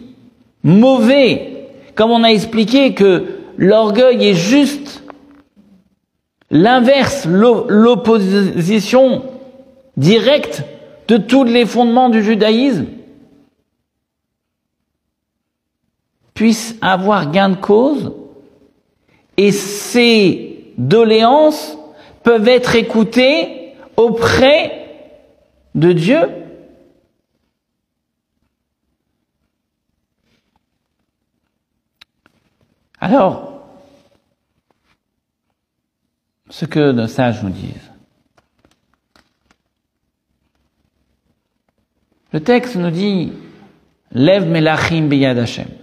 [0.64, 3.24] mauvais, comme on a expliqué que
[3.58, 5.04] l'orgueil est juste
[6.50, 9.22] l'inverse, l'opposition
[9.96, 10.64] directe
[11.08, 12.86] de tous les fondements du judaïsme,
[16.42, 18.12] puisse avoir gain de cause
[19.36, 21.78] et ses doléances
[22.24, 24.88] peuvent être écoutées auprès
[25.76, 26.18] de Dieu
[32.98, 33.62] Alors,
[36.50, 37.90] ce que nos sages nous disent.
[42.32, 43.32] Le texte nous dit
[44.10, 45.81] Lève Melachim Beyad Hashem.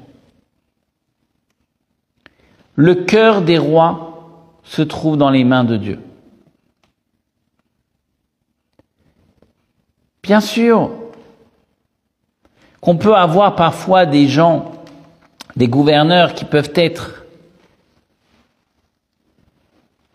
[2.82, 5.99] Le cœur des rois se trouve dans les mains de Dieu.
[10.23, 10.89] Bien sûr
[12.80, 14.71] qu'on peut avoir parfois des gens,
[15.57, 17.25] des gouverneurs qui peuvent être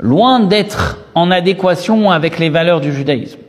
[0.00, 3.40] loin d'être en adéquation avec les valeurs du judaïsme.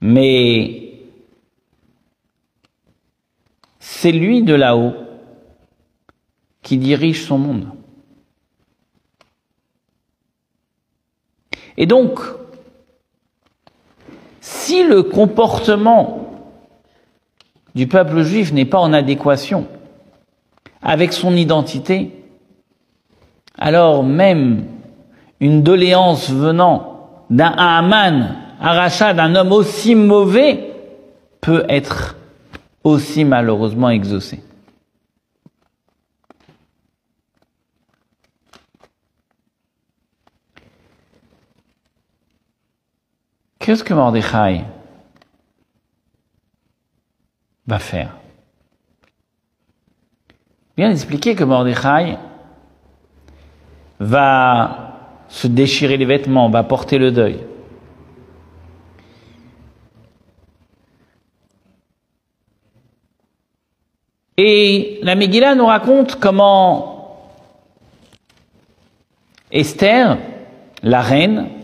[0.00, 0.94] Mais
[3.80, 4.94] c'est lui de là-haut
[6.62, 7.66] qui dirige son monde.
[11.76, 12.20] Et donc,
[14.40, 16.26] si le comportement
[17.74, 19.66] du peuple juif n'est pas en adéquation
[20.82, 22.10] avec son identité,
[23.56, 24.64] alors même
[25.40, 30.74] une doléance venant d'un Haman, un rachat d'un homme aussi mauvais,
[31.40, 32.16] peut être
[32.84, 34.42] aussi malheureusement exaucée.
[43.60, 44.64] Qu'est-ce que Mordechai
[47.66, 48.16] va faire?
[50.78, 52.16] Bien expliquer que Mordechai
[54.00, 57.38] va se déchirer les vêtements, va porter le deuil.
[64.38, 67.28] Et la Megillah nous raconte comment
[69.52, 70.16] Esther,
[70.82, 71.59] la reine,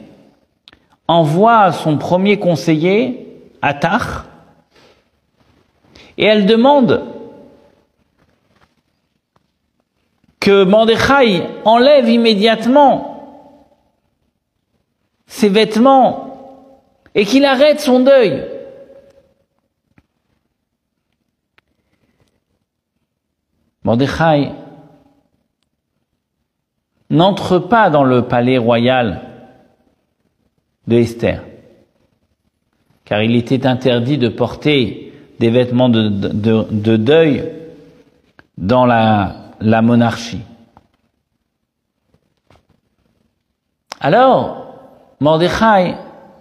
[1.09, 4.27] envoie son premier conseiller, Attar,
[6.19, 7.05] et elle demande
[10.41, 13.13] que Mordechai enlève immédiatement
[15.27, 16.63] ses vêtements
[17.15, 18.45] et qu'il arrête son deuil.
[23.83, 24.53] Mordechai
[27.11, 29.36] n'entre pas dans le palais royal
[30.87, 31.43] de Esther.
[33.05, 37.45] Car il était interdit de porter des vêtements de, de, deuil
[38.57, 40.43] dans la, la monarchie.
[44.01, 44.67] Alors,
[45.21, 45.95] Mordechai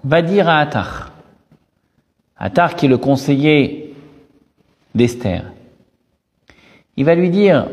[0.04, 1.12] va dire à Attar,
[2.38, 3.96] Attar qui est le conseiller
[4.94, 5.44] d'Esther,
[6.98, 7.68] il va lui dire,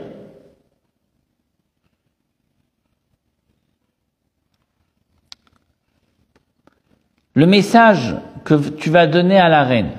[7.34, 8.14] Le message
[8.44, 9.92] que tu vas donner à la reine,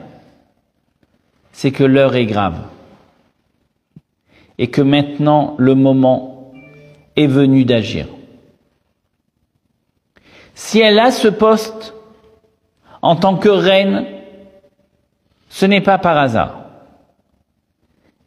[1.52, 2.60] c'est que l'heure est grave
[4.58, 6.54] et que maintenant le moment
[7.16, 8.08] est venu d'agir.
[10.54, 11.96] Si elle a ce poste
[13.02, 14.06] en tant que reine,
[15.50, 16.60] ce n'est pas par hasard.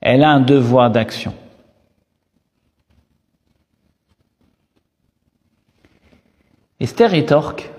[0.01, 1.35] Elle a un devoir d'action.
[6.79, 7.71] Esther est torque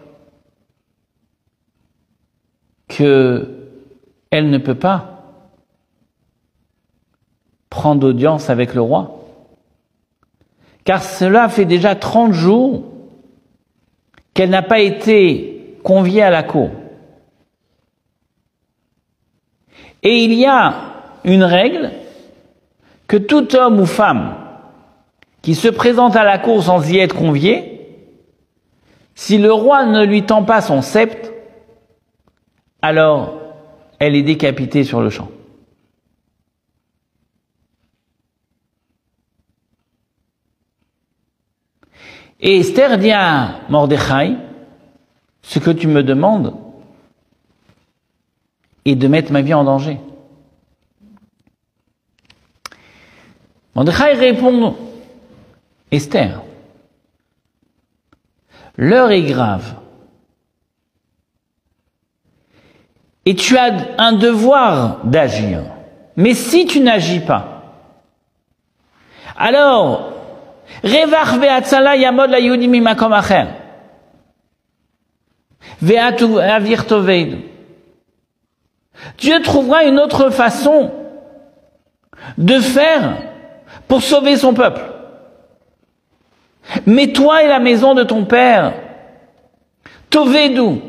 [2.88, 5.18] qu'elle ne peut pas
[7.70, 9.24] prendre audience avec le roi.
[10.84, 12.84] Car cela fait déjà 30 jours
[14.34, 16.70] qu'elle n'a pas été conviée à la cour.
[20.04, 20.74] Et il y a
[21.24, 21.92] une règle
[23.08, 24.36] que tout homme ou femme
[25.42, 27.74] qui se présente à la cour sans y être convié,
[29.16, 31.32] si le roi ne lui tend pas son sceptre,
[32.82, 33.42] alors
[34.00, 35.30] elle est décapitée sur le champ.
[42.40, 44.36] Et Esther dit à Mordechai,
[45.42, 46.56] ce que tu me demandes
[48.86, 50.00] est de mettre ma vie en danger.
[53.74, 54.76] Mordechai répond,
[55.92, 56.44] Esther,
[58.78, 59.76] l'heure est grave.
[63.28, 65.60] Et tu as un devoir d'agir.
[66.16, 67.62] Mais si tu n'agis pas,
[69.38, 70.14] alors,
[70.82, 72.40] yamod la.
[79.18, 80.92] Dieu trouvera une autre façon
[82.38, 83.18] de faire
[83.90, 84.84] pour sauver son peuple.
[86.86, 88.72] Mais toi et la maison de ton père,
[90.10, 90.80] Tovedu,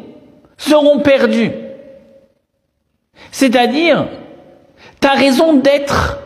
[0.56, 1.50] seront perdus.
[3.30, 4.06] C'est-à-dire,
[5.00, 6.18] ta raison d'être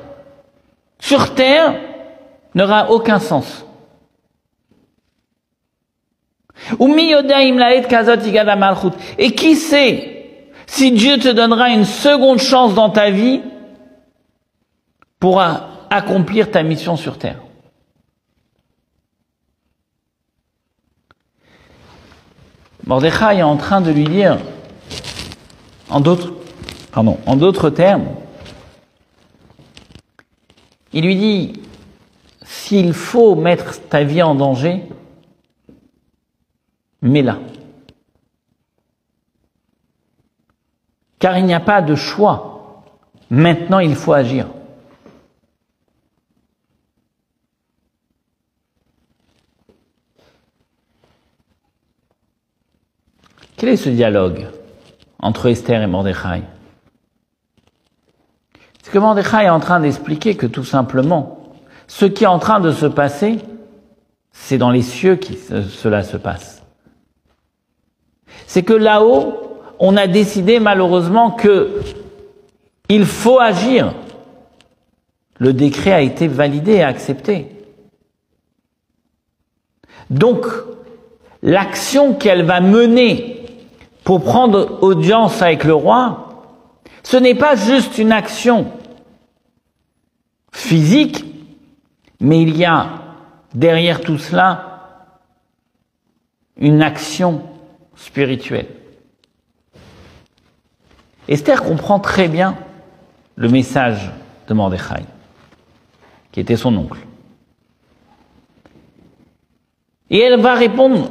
[0.98, 1.74] sur Terre
[2.54, 3.64] n'aura aucun sens.
[9.18, 10.12] Et qui sait
[10.66, 13.42] si Dieu te donnera une seconde chance dans ta vie
[15.18, 15.42] pour
[15.90, 17.40] accomplir ta mission sur Terre.
[22.84, 24.38] Mordechai est en train de lui dire,
[25.88, 26.32] en d'autres
[26.92, 28.06] pardon, en d'autres termes,
[30.92, 31.52] il lui dit,
[32.42, 34.84] s'il faut mettre ta vie en danger,
[37.00, 37.38] mets-la.
[41.18, 42.84] Car il n'y a pas de choix.
[43.30, 44.48] Maintenant, il faut agir.
[53.56, 54.48] Quel est ce dialogue
[55.20, 56.42] entre Esther et Mordechai?
[58.92, 61.38] Que Mordechai est en train d'expliquer que tout simplement,
[61.88, 63.38] ce qui est en train de se passer,
[64.32, 65.32] c'est dans les cieux que
[65.62, 66.62] cela se passe.
[68.46, 71.80] C'est que là-haut, on a décidé malheureusement que
[72.90, 73.94] il faut agir.
[75.38, 77.48] Le décret a été validé et accepté.
[80.10, 80.44] Donc,
[81.42, 83.46] l'action qu'elle va mener
[84.04, 86.28] pour prendre audience avec le roi,
[87.02, 88.66] ce n'est pas juste une action
[90.52, 91.24] physique,
[92.20, 93.00] mais il y a
[93.54, 94.68] derrière tout cela
[96.56, 97.42] une action
[97.96, 98.68] spirituelle.
[101.28, 102.56] Esther comprend très bien
[103.36, 104.10] le message
[104.46, 105.04] de Mordechai,
[106.30, 106.98] qui était son oncle.
[110.10, 111.10] Et elle va répondre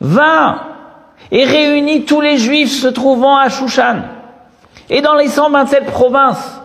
[0.00, 0.76] Va
[1.30, 4.02] et réunis tous les juifs se trouvant à Shushan
[4.88, 6.60] et dans les 127 provinces.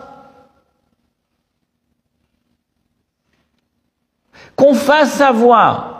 [4.54, 5.92] Qu'on fasse savoir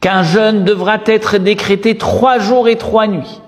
[0.00, 3.40] qu'un jeûne devra être décrété trois jours et trois nuits.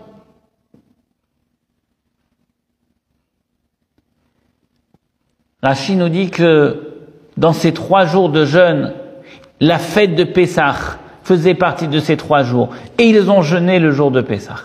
[5.63, 7.07] Rachid nous dit que
[7.37, 8.95] dans ces trois jours de jeûne,
[9.61, 10.99] la fête de Pessah
[11.31, 12.71] faisait partie de ces trois jours.
[12.99, 14.57] Et ils ont jeûné le jour de Pessah.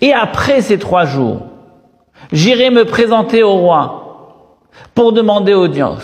[0.00, 1.42] Et après ces trois jours,
[2.32, 4.58] j'irai me présenter au roi
[4.96, 6.02] pour demander audience.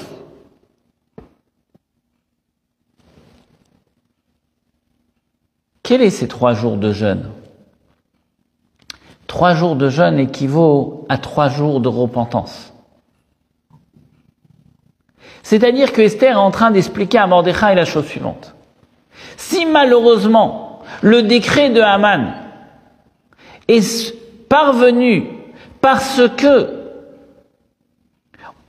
[5.82, 7.28] Quels sont ces trois jours de jeûne?
[9.26, 12.71] Trois jours de jeûne équivaut à trois jours de repentance.
[15.42, 18.54] C'est-à-dire que Esther est en train d'expliquer à Mordechai la chose suivante.
[19.36, 22.32] Si malheureusement le décret de Haman
[23.68, 24.14] est
[24.48, 25.26] parvenu
[25.80, 26.68] parce que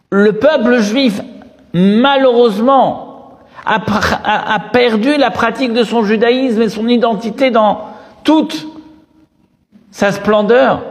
[0.09, 1.21] le peuple juif
[1.73, 7.81] malheureusement a, perdu la pratique de son judaïsme et son identité dans
[8.23, 8.67] toute
[9.91, 10.81] sa splendeur,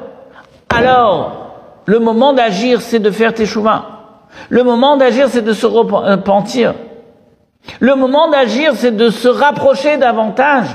[0.71, 1.43] alors
[1.87, 3.85] le moment d'agir, c'est de faire tes chouvins.
[4.49, 6.75] Le moment d'agir, c'est de se repentir.
[7.81, 10.69] Le moment d'agir, c'est de se rapprocher davantage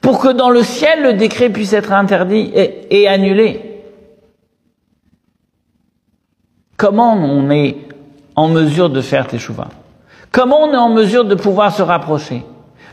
[0.00, 3.84] pour que dans le ciel, le décret puisse être interdit et, annulé.
[6.76, 7.76] Comment on est
[8.34, 9.68] en mesure de faire tes chouvins
[10.32, 12.44] Comment on est en mesure de pouvoir se rapprocher?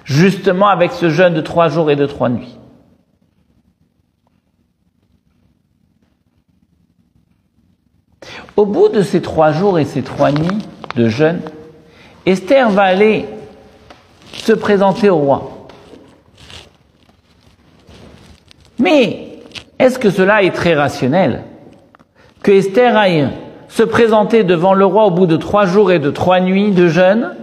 [0.03, 2.58] Justement avec ce jeûne de trois jours et de trois nuits.
[8.59, 11.39] Au bout de ces trois jours et ces trois nuits de jeûne,
[12.25, 13.23] Esther va aller
[14.33, 15.69] se présenter au roi.
[18.77, 19.29] Mais
[19.79, 21.43] est-ce que cela est très rationnel
[22.43, 23.29] Que Esther aille
[23.69, 26.89] se présenter devant le roi au bout de trois jours et de trois nuits de
[26.89, 27.37] jeûne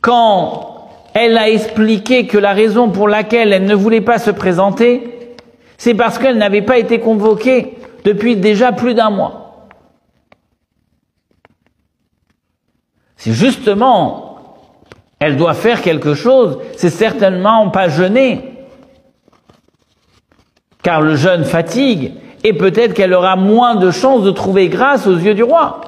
[0.00, 5.34] quand elle a expliqué que la raison pour laquelle elle ne voulait pas se présenter,
[5.78, 9.43] c'est parce qu'elle n'avait pas été convoquée depuis déjà plus d'un mois?
[13.24, 14.36] Si justement
[15.18, 18.52] elle doit faire quelque chose, c'est certainement pas jeûner.
[20.82, 22.12] Car le jeûne fatigue
[22.42, 25.80] et peut-être qu'elle aura moins de chances de trouver grâce aux yeux du roi.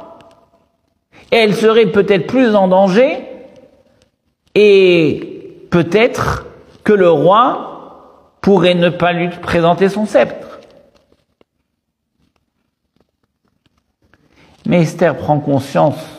[1.30, 3.18] Et elle serait peut-être plus en danger
[4.54, 6.46] et peut-être
[6.84, 10.58] que le roi pourrait ne pas lui présenter son sceptre.
[14.64, 16.15] Mais Esther prend conscience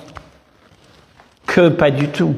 [1.48, 2.36] que pas du tout.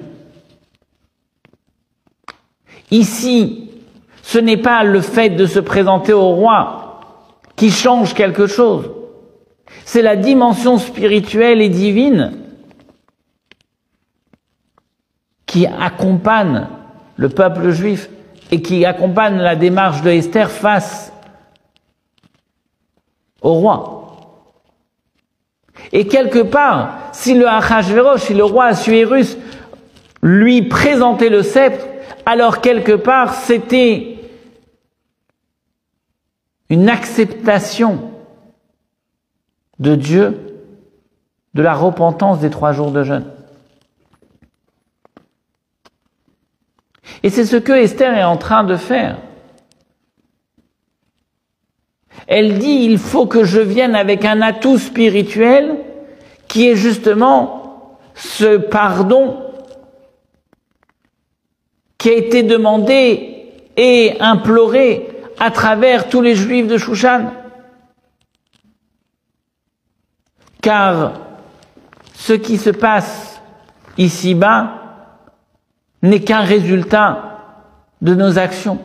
[2.91, 3.69] Ici,
[4.23, 7.01] ce n'est pas le fait de se présenter au roi
[7.55, 8.89] qui change quelque chose.
[9.85, 12.33] C'est la dimension spirituelle et divine
[15.45, 16.67] qui accompagne
[17.17, 18.09] le peuple juif
[18.51, 21.11] et qui accompagne la démarche de Esther face
[23.41, 23.98] au roi.
[25.91, 29.37] Et quelque part, si le Achashverosh, si le roi Assuérus
[30.21, 31.85] lui présentait le sceptre,
[32.25, 34.17] alors quelque part c'était
[36.69, 38.11] une acceptation
[39.79, 40.37] de Dieu
[41.53, 43.25] de la repentance des trois jours de jeûne.
[47.23, 49.17] Et c'est ce que Esther est en train de faire.
[52.27, 55.77] Elle dit, il faut que je vienne avec un atout spirituel
[56.47, 59.37] qui est justement ce pardon
[61.97, 65.09] qui a été demandé et imploré
[65.39, 67.31] à travers tous les juifs de Shushan.
[70.61, 71.13] Car
[72.13, 73.41] ce qui se passe
[73.97, 74.75] ici-bas
[76.01, 77.39] n'est qu'un résultat
[78.01, 78.79] de nos actions.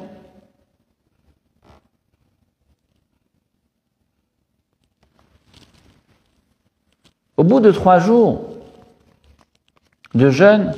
[7.37, 8.43] Au bout de trois jours
[10.15, 10.73] de jeûne,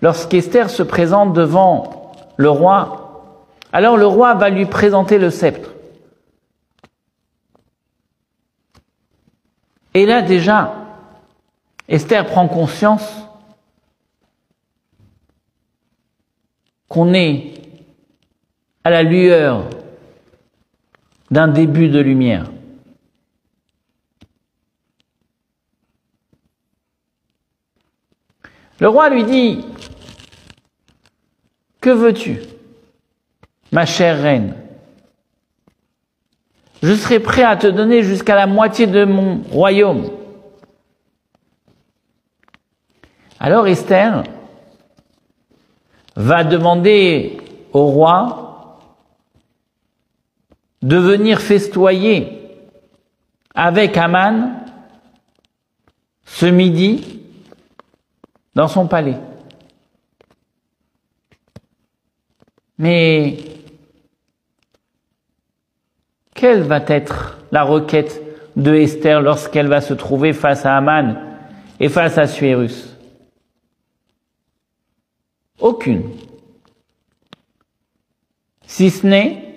[0.00, 3.02] lorsqu'Esther se présente devant le roi,
[3.72, 5.70] alors le roi va lui présenter le sceptre.
[9.94, 10.74] Et là déjà,
[11.88, 13.22] Esther prend conscience
[16.88, 17.54] qu'on est
[18.84, 19.64] à la lueur
[21.30, 22.50] d'un début de lumière.
[28.82, 29.64] Le roi lui dit,
[31.80, 32.40] Que veux-tu,
[33.70, 34.56] ma chère reine?
[36.82, 40.10] Je serai prêt à te donner jusqu'à la moitié de mon royaume.
[43.38, 44.24] Alors Esther
[46.16, 47.36] va demander
[47.72, 48.80] au roi
[50.82, 52.50] de venir festoyer
[53.54, 54.54] avec Aman
[56.24, 57.21] ce midi
[58.54, 59.16] dans son palais.
[62.78, 63.38] Mais
[66.34, 68.22] quelle va être la requête
[68.56, 71.16] de Esther lorsqu'elle va se trouver face à Aman
[71.78, 72.96] et face à Suérus?
[75.60, 76.10] Aucune.
[78.66, 79.52] Si ce n'est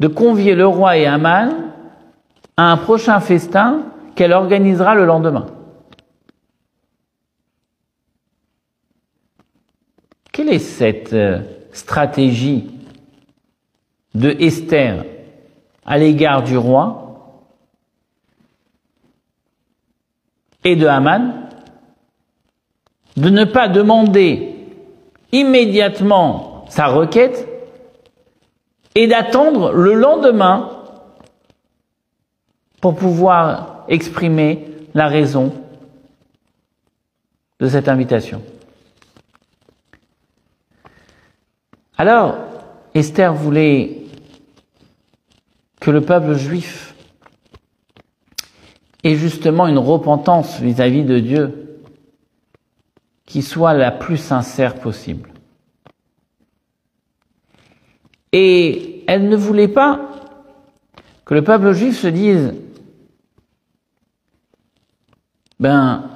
[0.00, 1.50] de convier le roi et Aman
[2.56, 3.82] à un prochain festin
[4.14, 5.46] qu'elle organisera le lendemain.
[10.36, 11.40] Quelle est cette euh,
[11.72, 12.66] stratégie
[14.14, 15.06] de Esther
[15.86, 17.40] à l'égard du roi
[20.62, 21.48] et de Haman
[23.16, 24.54] de ne pas demander
[25.32, 27.48] immédiatement sa requête
[28.94, 30.68] et d'attendre le lendemain
[32.82, 35.54] pour pouvoir exprimer la raison
[37.58, 38.42] de cette invitation?
[41.98, 42.36] Alors,
[42.94, 44.02] Esther voulait
[45.80, 46.94] que le peuple juif
[49.02, 51.80] ait justement une repentance vis-à-vis de Dieu
[53.24, 55.30] qui soit la plus sincère possible.
[58.32, 60.10] Et elle ne voulait pas
[61.24, 62.54] que le peuple juif se dise,
[65.58, 66.10] ben,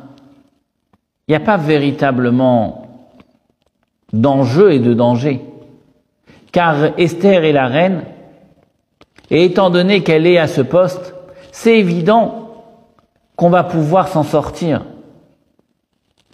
[1.26, 3.09] il n'y a pas véritablement
[4.12, 5.41] d'enjeu et de danger
[6.53, 8.05] car Esther est la reine,
[9.30, 11.14] et étant donné qu'elle est à ce poste,
[11.53, 12.64] c'est évident
[13.36, 14.84] qu'on va pouvoir s'en sortir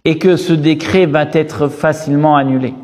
[0.05, 2.75] et que ce décret va être facilement annulé.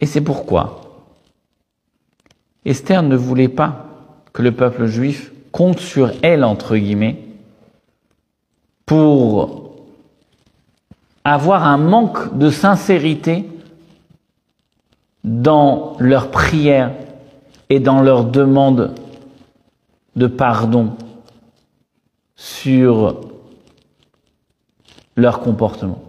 [0.00, 0.80] Et c'est pourquoi
[2.64, 3.86] Esther ne voulait pas
[4.32, 7.18] que le peuple juif compte sur elle, entre guillemets,
[8.86, 9.74] pour
[11.24, 13.44] avoir un manque de sincérité
[15.24, 16.92] dans leur prière
[17.70, 18.94] et dans leur demande
[20.16, 20.92] de pardon
[22.36, 23.20] sur
[25.16, 26.02] leur comportement.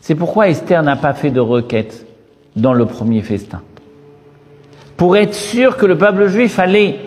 [0.00, 2.06] C'est pourquoi Esther n'a pas fait de requête
[2.54, 3.62] dans le premier festin.
[4.96, 6.98] Pour être sûr que le peuple juif allait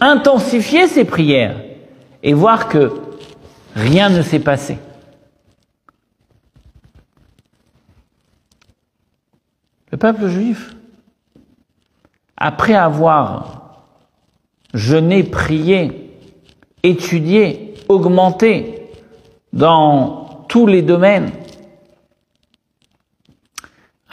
[0.00, 1.56] intensifier ses prières
[2.22, 2.92] et voir que
[3.74, 4.78] rien ne s'est passé.
[9.92, 10.74] Le peuple juif,
[12.36, 13.84] après avoir
[14.74, 16.10] jeûné, prié,
[16.82, 18.88] étudié, augmenté
[19.52, 21.30] dans tous les domaines,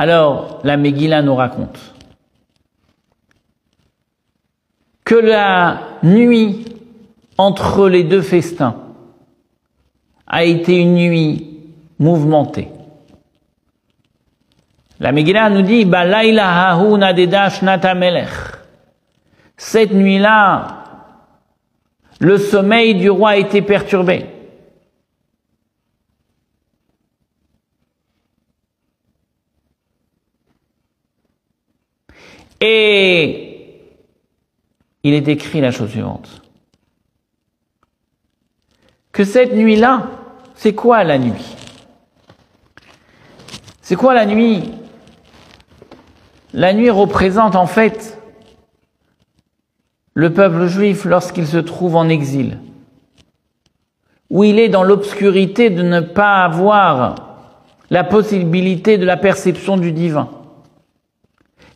[0.01, 1.77] Alors, la Megillah nous raconte
[5.03, 6.63] que la nuit
[7.37, 8.77] entre les deux festins
[10.25, 11.59] a été une nuit
[11.99, 12.69] mouvementée.
[14.99, 15.85] La Megillah nous dit
[19.55, 20.83] Cette nuit-là,
[22.19, 24.25] le sommeil du roi a été perturbé.
[32.61, 33.49] Et
[35.03, 36.41] il est écrit la chose suivante.
[39.13, 40.07] Que cette nuit-là,
[40.55, 41.55] c'est quoi la nuit?
[43.81, 44.78] C'est quoi la nuit?
[46.53, 48.17] La nuit représente en fait
[50.13, 52.57] le peuple juif lorsqu'il se trouve en exil,
[54.29, 57.15] où il est dans l'obscurité de ne pas avoir
[57.89, 60.29] la possibilité de la perception du divin.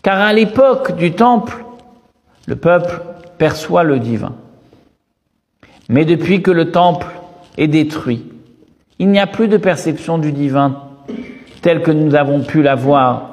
[0.02, 1.64] Car à l'époque du temple,
[2.48, 3.02] le peuple
[3.38, 4.34] perçoit le divin.
[5.88, 7.08] Mais depuis que le temple
[7.58, 8.26] est détruit,
[9.00, 10.82] il n'y a plus de perception du divin
[11.62, 13.30] tel que nous avons pu l'avoir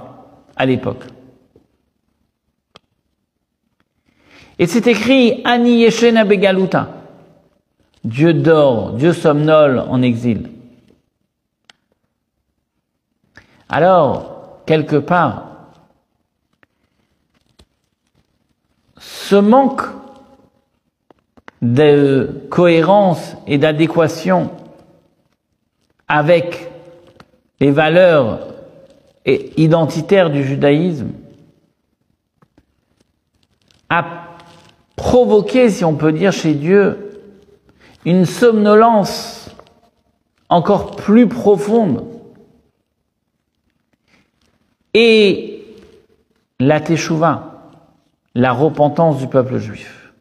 [0.57, 1.05] à l'époque.
[4.61, 6.91] Et c'est écrit Ani Yeshena Begaluta.
[8.05, 10.51] Dieu dort, Dieu somnole en exil.
[13.71, 15.47] Alors, quelque part,
[18.99, 19.81] ce manque
[21.63, 24.51] de cohérence et d'adéquation
[26.07, 26.71] avec
[27.61, 28.47] les valeurs
[29.25, 31.13] identitaires du judaïsme
[33.89, 34.20] a
[35.01, 37.07] provoqué, si on peut dire, chez Dieu
[38.05, 39.51] une somnolence
[40.49, 42.05] encore plus profonde
[44.95, 45.65] et
[46.59, 47.51] la teshuva
[48.35, 50.13] la repentance du peuple juif,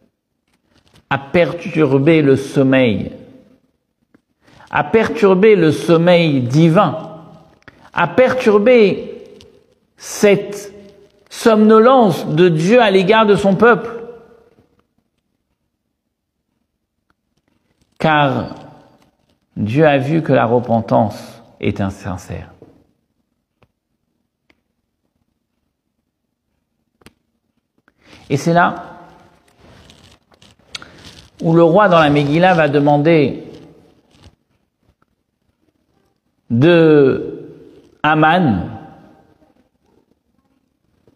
[1.09, 3.11] a perturbé le sommeil,
[4.71, 6.97] a perturbé le sommeil divin,
[7.93, 9.13] a perturbé
[9.97, 10.73] cette
[11.29, 13.98] somnolence de Dieu à l'égard de son peuple.
[17.99, 18.55] Car
[19.57, 22.53] Dieu a vu que la repentance est insincère.
[28.29, 28.85] Et c'est là
[31.41, 33.43] où le roi dans la Megillah va demander
[36.49, 37.49] de
[38.01, 38.69] Aman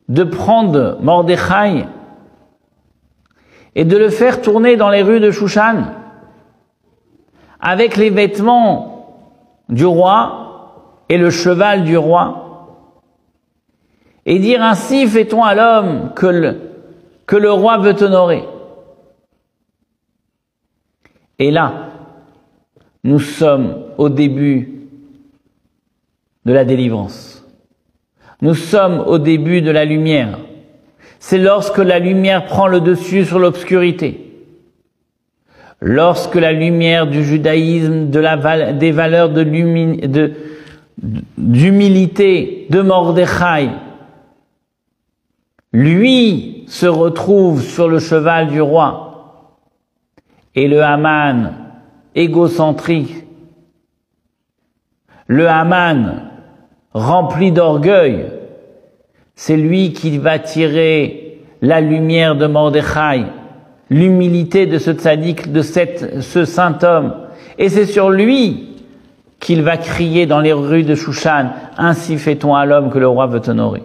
[0.10, 1.86] de prendre Mordechai
[3.74, 6.03] et de le faire tourner dans les rues de Shushan
[7.64, 9.34] avec les vêtements
[9.70, 12.44] du roi et le cheval du roi
[14.26, 16.28] et dire ainsi fait-on à l'homme que
[17.38, 18.44] le, roi veut honorer.
[21.40, 21.90] Et là,
[23.06, 24.90] nous sommes au début
[26.46, 27.46] de la délivrance.
[28.42, 30.38] Nous sommes au début de la lumière.
[31.20, 34.33] C'est lorsque la lumière prend le dessus sur l'obscurité.
[35.86, 39.32] Lorsque la lumière du judaïsme, des valeurs
[41.38, 43.68] d'humilité de, de Mordechai,
[45.74, 49.60] lui se retrouve sur le cheval du roi
[50.56, 51.52] et le Haman
[52.16, 53.26] égocentrique,
[55.28, 56.30] le Haman
[56.94, 58.28] rempli d'orgueil,
[59.36, 63.26] c'est lui qui va tirer la lumière de Mordechai,
[63.94, 67.14] l'humilité de ce tzaddik, de cette, ce saint homme,
[67.60, 68.70] et c'est sur lui
[69.40, 73.28] qu'il va crier dans les rues de Shushan, ainsi fait-on à l'homme que le roi
[73.28, 73.84] veut honorer.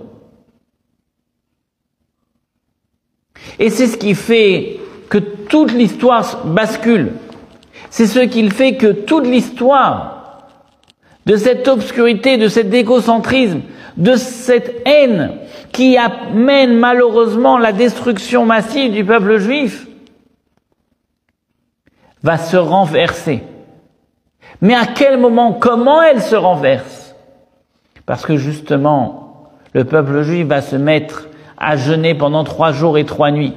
[3.58, 4.78] Et c'est ce qui fait
[5.10, 7.12] que toute l'histoire bascule.
[7.90, 10.48] C'est ce qui fait que toute l'histoire
[11.26, 13.60] de cette obscurité, de cet égocentrisme,
[13.98, 15.32] de cette haine
[15.72, 19.87] qui amène malheureusement la destruction massive du peuple juif,
[22.28, 23.42] va se renverser.
[24.60, 27.16] Mais à quel moment, comment elle se renverse?
[28.04, 33.06] Parce que justement, le peuple juif va se mettre à jeûner pendant trois jours et
[33.06, 33.54] trois nuits,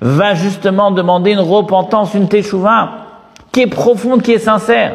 [0.00, 3.06] va justement demander une repentance, une teshuva,
[3.52, 4.94] qui est profonde, qui est sincère.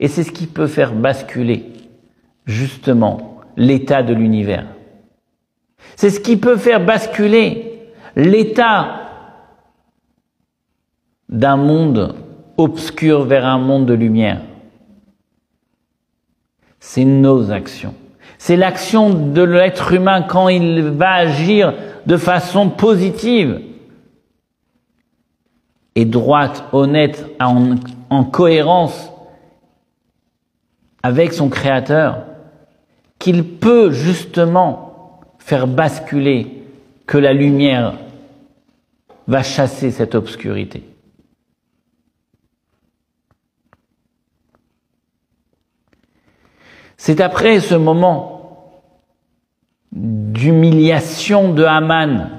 [0.00, 1.72] Et c'est ce qui peut faire basculer,
[2.44, 4.66] justement, l'état de l'univers.
[5.96, 9.07] C'est ce qui peut faire basculer l'état
[11.28, 12.14] d'un monde
[12.56, 14.40] obscur vers un monde de lumière.
[16.80, 17.94] C'est nos actions.
[18.38, 21.74] C'est l'action de l'être humain quand il va agir
[22.06, 23.60] de façon positive
[25.94, 27.74] et droite, honnête, en,
[28.10, 29.10] en cohérence
[31.02, 32.24] avec son Créateur,
[33.18, 36.62] qu'il peut justement faire basculer
[37.06, 37.94] que la lumière
[39.26, 40.84] va chasser cette obscurité.
[46.98, 48.34] C'est après ce moment
[49.92, 52.30] d'humiliation de Haman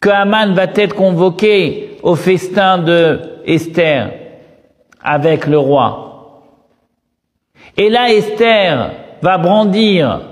[0.00, 4.12] que Haman va être convoqué au festin de Esther
[5.02, 6.42] avec le roi.
[7.76, 8.92] Et là, Esther
[9.22, 10.22] va brandir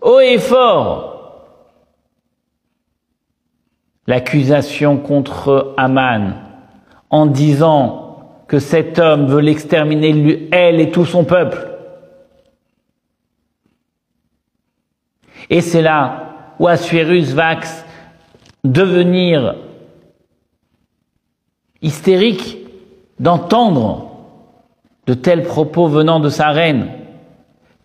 [0.00, 1.12] haut et fort
[4.06, 6.34] l'accusation contre Haman
[7.10, 11.65] en disant que cet homme veut l'exterminer, elle et tout son peuple.
[15.50, 17.56] Et c'est là où Assuérus va
[18.64, 19.56] devenir
[21.82, 22.58] hystérique
[23.20, 24.10] d'entendre
[25.06, 26.88] de tels propos venant de sa reine.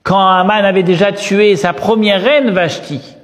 [0.04, 3.16] Quand Haman avait déjà tué sa première reine Vashti.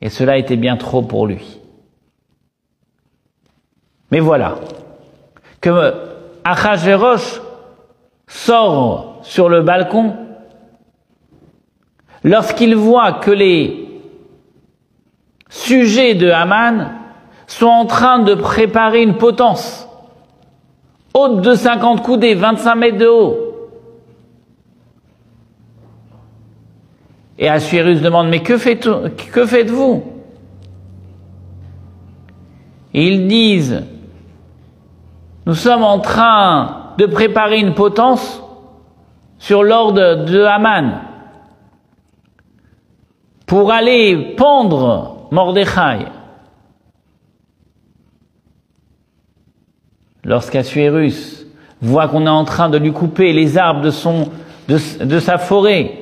[0.00, 1.60] Et cela était bien trop pour lui.
[4.10, 4.56] Mais voilà,
[5.60, 5.94] que
[6.44, 7.40] Achashverosh
[8.26, 10.25] sort sur le balcon
[12.26, 13.88] lorsqu'il voit que les
[15.48, 16.90] sujets de Haman
[17.46, 19.88] sont en train de préparer une potence
[21.14, 23.36] haute de 50 coudées, 25 mètres de haut.
[27.38, 28.88] Et Assuérus demande, mais que, faites,
[29.32, 30.02] que faites-vous?
[32.92, 33.84] Et ils disent,
[35.46, 38.42] nous sommes en train de préparer une potence
[39.38, 41.02] sur l'ordre de Haman
[43.46, 46.06] pour aller pendre Mordechai.
[50.24, 51.46] Lorsqu'Assuérus
[51.80, 54.28] voit qu'on est en train de lui couper les arbres de, son,
[54.68, 55.98] de, sa forêt,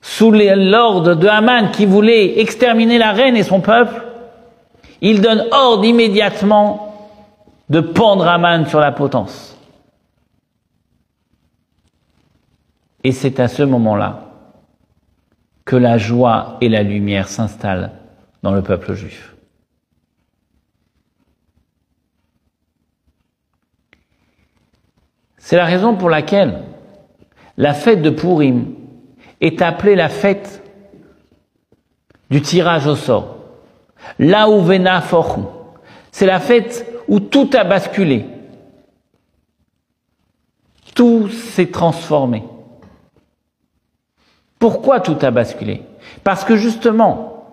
[0.00, 4.02] sous l'ordre de Haman qui voulait exterminer la reine et son peuple,
[5.02, 6.94] il donne ordre immédiatement
[7.68, 9.58] de pendre Haman sur la potence.
[13.04, 14.25] Et c'est à ce moment-là
[15.66, 17.90] que la joie et la lumière s'installent
[18.42, 19.34] dans le peuple juif.
[25.38, 26.62] C'est la raison pour laquelle
[27.56, 28.74] la fête de Purim
[29.40, 30.62] est appelée la fête
[32.30, 33.36] du tirage au sort.
[34.18, 35.02] Là où Vena
[36.12, 38.24] C'est la fête où tout a basculé.
[40.94, 42.44] Tout s'est transformé.
[44.58, 45.82] Pourquoi tout a basculé?
[46.24, 47.44] Parce que justement,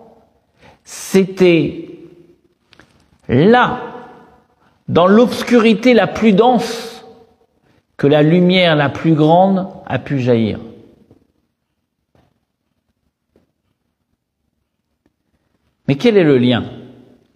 [0.84, 1.90] c'était
[3.28, 3.80] là,
[4.88, 7.04] dans l'obscurité la plus dense,
[7.96, 10.58] que la lumière la plus grande a pu jaillir.
[15.86, 16.64] Mais quel est le lien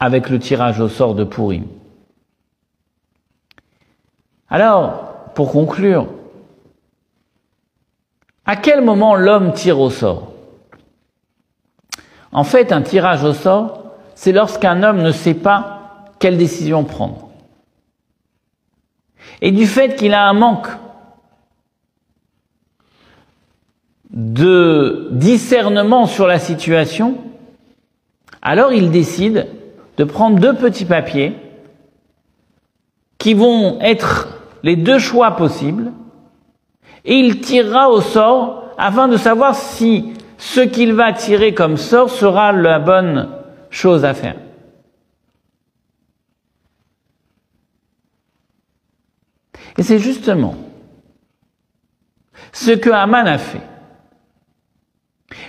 [0.00, 1.66] avec le tirage au sort de Pourim
[4.48, 6.08] Alors, pour conclure,
[8.48, 10.32] à quel moment l'homme tire au sort
[12.32, 13.84] En fait, un tirage au sort,
[14.14, 17.28] c'est lorsqu'un homme ne sait pas quelle décision prendre.
[19.42, 20.68] Et du fait qu'il a un manque
[24.08, 27.18] de discernement sur la situation,
[28.40, 29.46] alors il décide
[29.98, 31.36] de prendre deux petits papiers
[33.18, 35.92] qui vont être les deux choix possibles
[37.08, 42.10] et il tirera au sort afin de savoir si ce qu'il va tirer comme sort
[42.10, 43.30] sera la bonne
[43.70, 44.36] chose à faire.
[49.78, 50.54] Et c'est justement
[52.52, 53.62] ce que Haman a fait.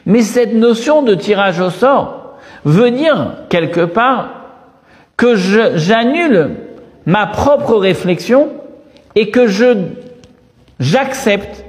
[0.05, 4.29] Mais cette notion de tirage au sort veut dire quelque part
[5.17, 6.55] que j'annule
[7.05, 8.49] ma propre réflexion
[9.15, 9.75] et que je
[10.79, 11.65] j'accepte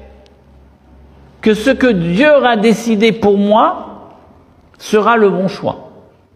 [1.40, 4.16] que ce que Dieu aura décidé pour moi
[4.78, 5.90] sera le bon choix.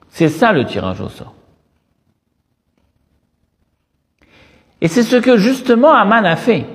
[0.09, 1.35] C'est ça le tirage au sort.
[4.81, 6.67] Et c'est ce que justement Aman a fait.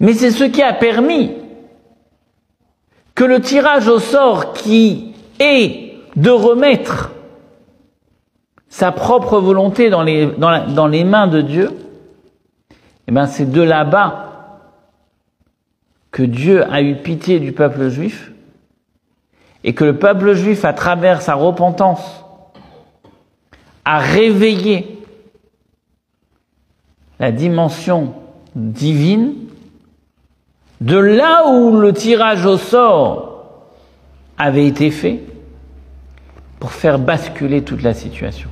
[0.00, 1.32] Mais c'est ce qui a permis
[3.14, 7.10] que le tirage au sort qui est de remettre
[8.68, 11.70] sa propre volonté dans les mains de Dieu,
[13.08, 14.28] eh ben c'est de là-bas
[16.10, 18.32] que Dieu a eu pitié du peuple juif
[19.64, 22.24] et que le peuple juif, à travers sa repentance,
[23.84, 25.00] a réveillé
[27.18, 28.14] la dimension
[28.54, 29.34] divine
[30.80, 33.70] de là où le tirage au sort
[34.36, 35.20] avait été fait
[36.58, 38.48] pour faire basculer toute la situation.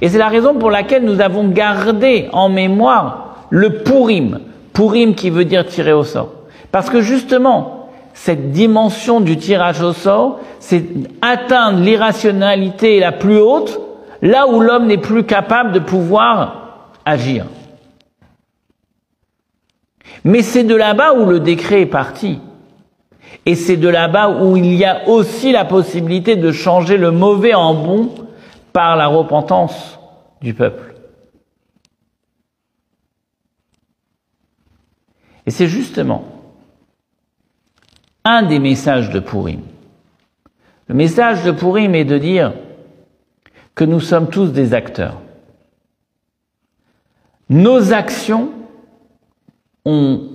[0.00, 4.40] Et c'est la raison pour laquelle nous avons gardé en mémoire le Purim.
[4.72, 6.32] Purim qui veut dire tirer au sort.
[6.72, 10.84] Parce que justement, cette dimension du tirage au sort, c'est
[11.20, 13.80] atteindre l'irrationalité la plus haute,
[14.22, 17.46] là où l'homme n'est plus capable de pouvoir agir.
[20.24, 22.40] Mais c'est de là-bas où le décret est parti.
[23.46, 27.54] Et c'est de là-bas où il y a aussi la possibilité de changer le mauvais
[27.54, 28.10] en bon
[28.72, 29.98] par la repentance
[30.42, 30.89] du peuple.
[35.50, 36.26] Et c'est justement
[38.22, 39.62] un des messages de Purim.
[40.86, 42.54] Le message de Purim est de dire
[43.74, 45.20] que nous sommes tous des acteurs.
[47.48, 48.52] Nos actions
[49.84, 50.28] ont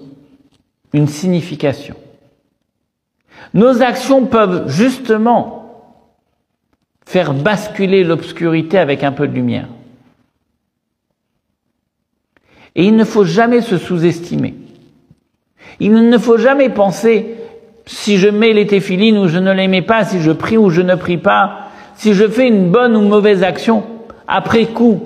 [0.91, 1.95] une signification.
[3.53, 5.95] Nos actions peuvent justement
[7.05, 9.69] faire basculer l'obscurité avec un peu de lumière.
[12.75, 14.64] Et il ne faut jamais se sous-estimer.
[15.79, 17.35] Il ne faut jamais penser
[17.85, 20.69] si je mets les téphilines ou je ne les mets pas, si je prie ou
[20.69, 23.83] je ne prie pas, si je fais une bonne ou mauvaise action,
[24.27, 25.01] après coup,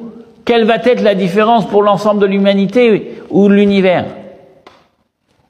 [0.45, 4.05] quelle va être la différence pour l'ensemble de l'humanité ou l'univers?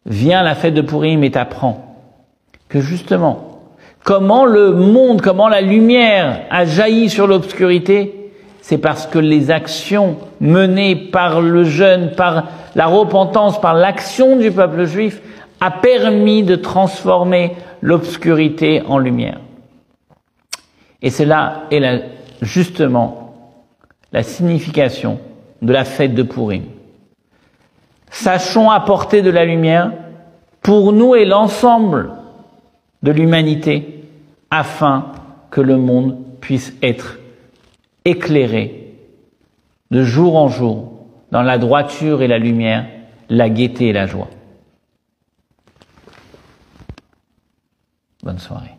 [0.05, 1.97] Viens la fête de Purim et t'apprends
[2.67, 3.61] que justement,
[4.03, 8.18] comment le monde, comment la lumière a jailli sur l'obscurité,
[8.69, 12.43] c'est parce que les actions menées par le jeune, par
[12.75, 15.23] la repentance, par l'action du peuple juif,
[15.59, 19.39] a permis de transformer l'obscurité en lumière.
[21.01, 22.03] Et cela est
[22.43, 23.33] justement
[24.11, 25.19] la signification
[25.63, 26.65] de la fête de Purim.
[28.11, 29.93] Sachons apporter de la lumière
[30.61, 32.11] pour nous et l'ensemble
[33.01, 34.03] de l'humanité
[34.51, 35.07] afin
[35.49, 37.18] que le monde puisse être
[38.05, 38.93] éclairé
[39.91, 42.87] de jour en jour dans la droiture et la lumière,
[43.29, 44.29] la gaieté et la joie.
[48.23, 48.78] Bonne soirée.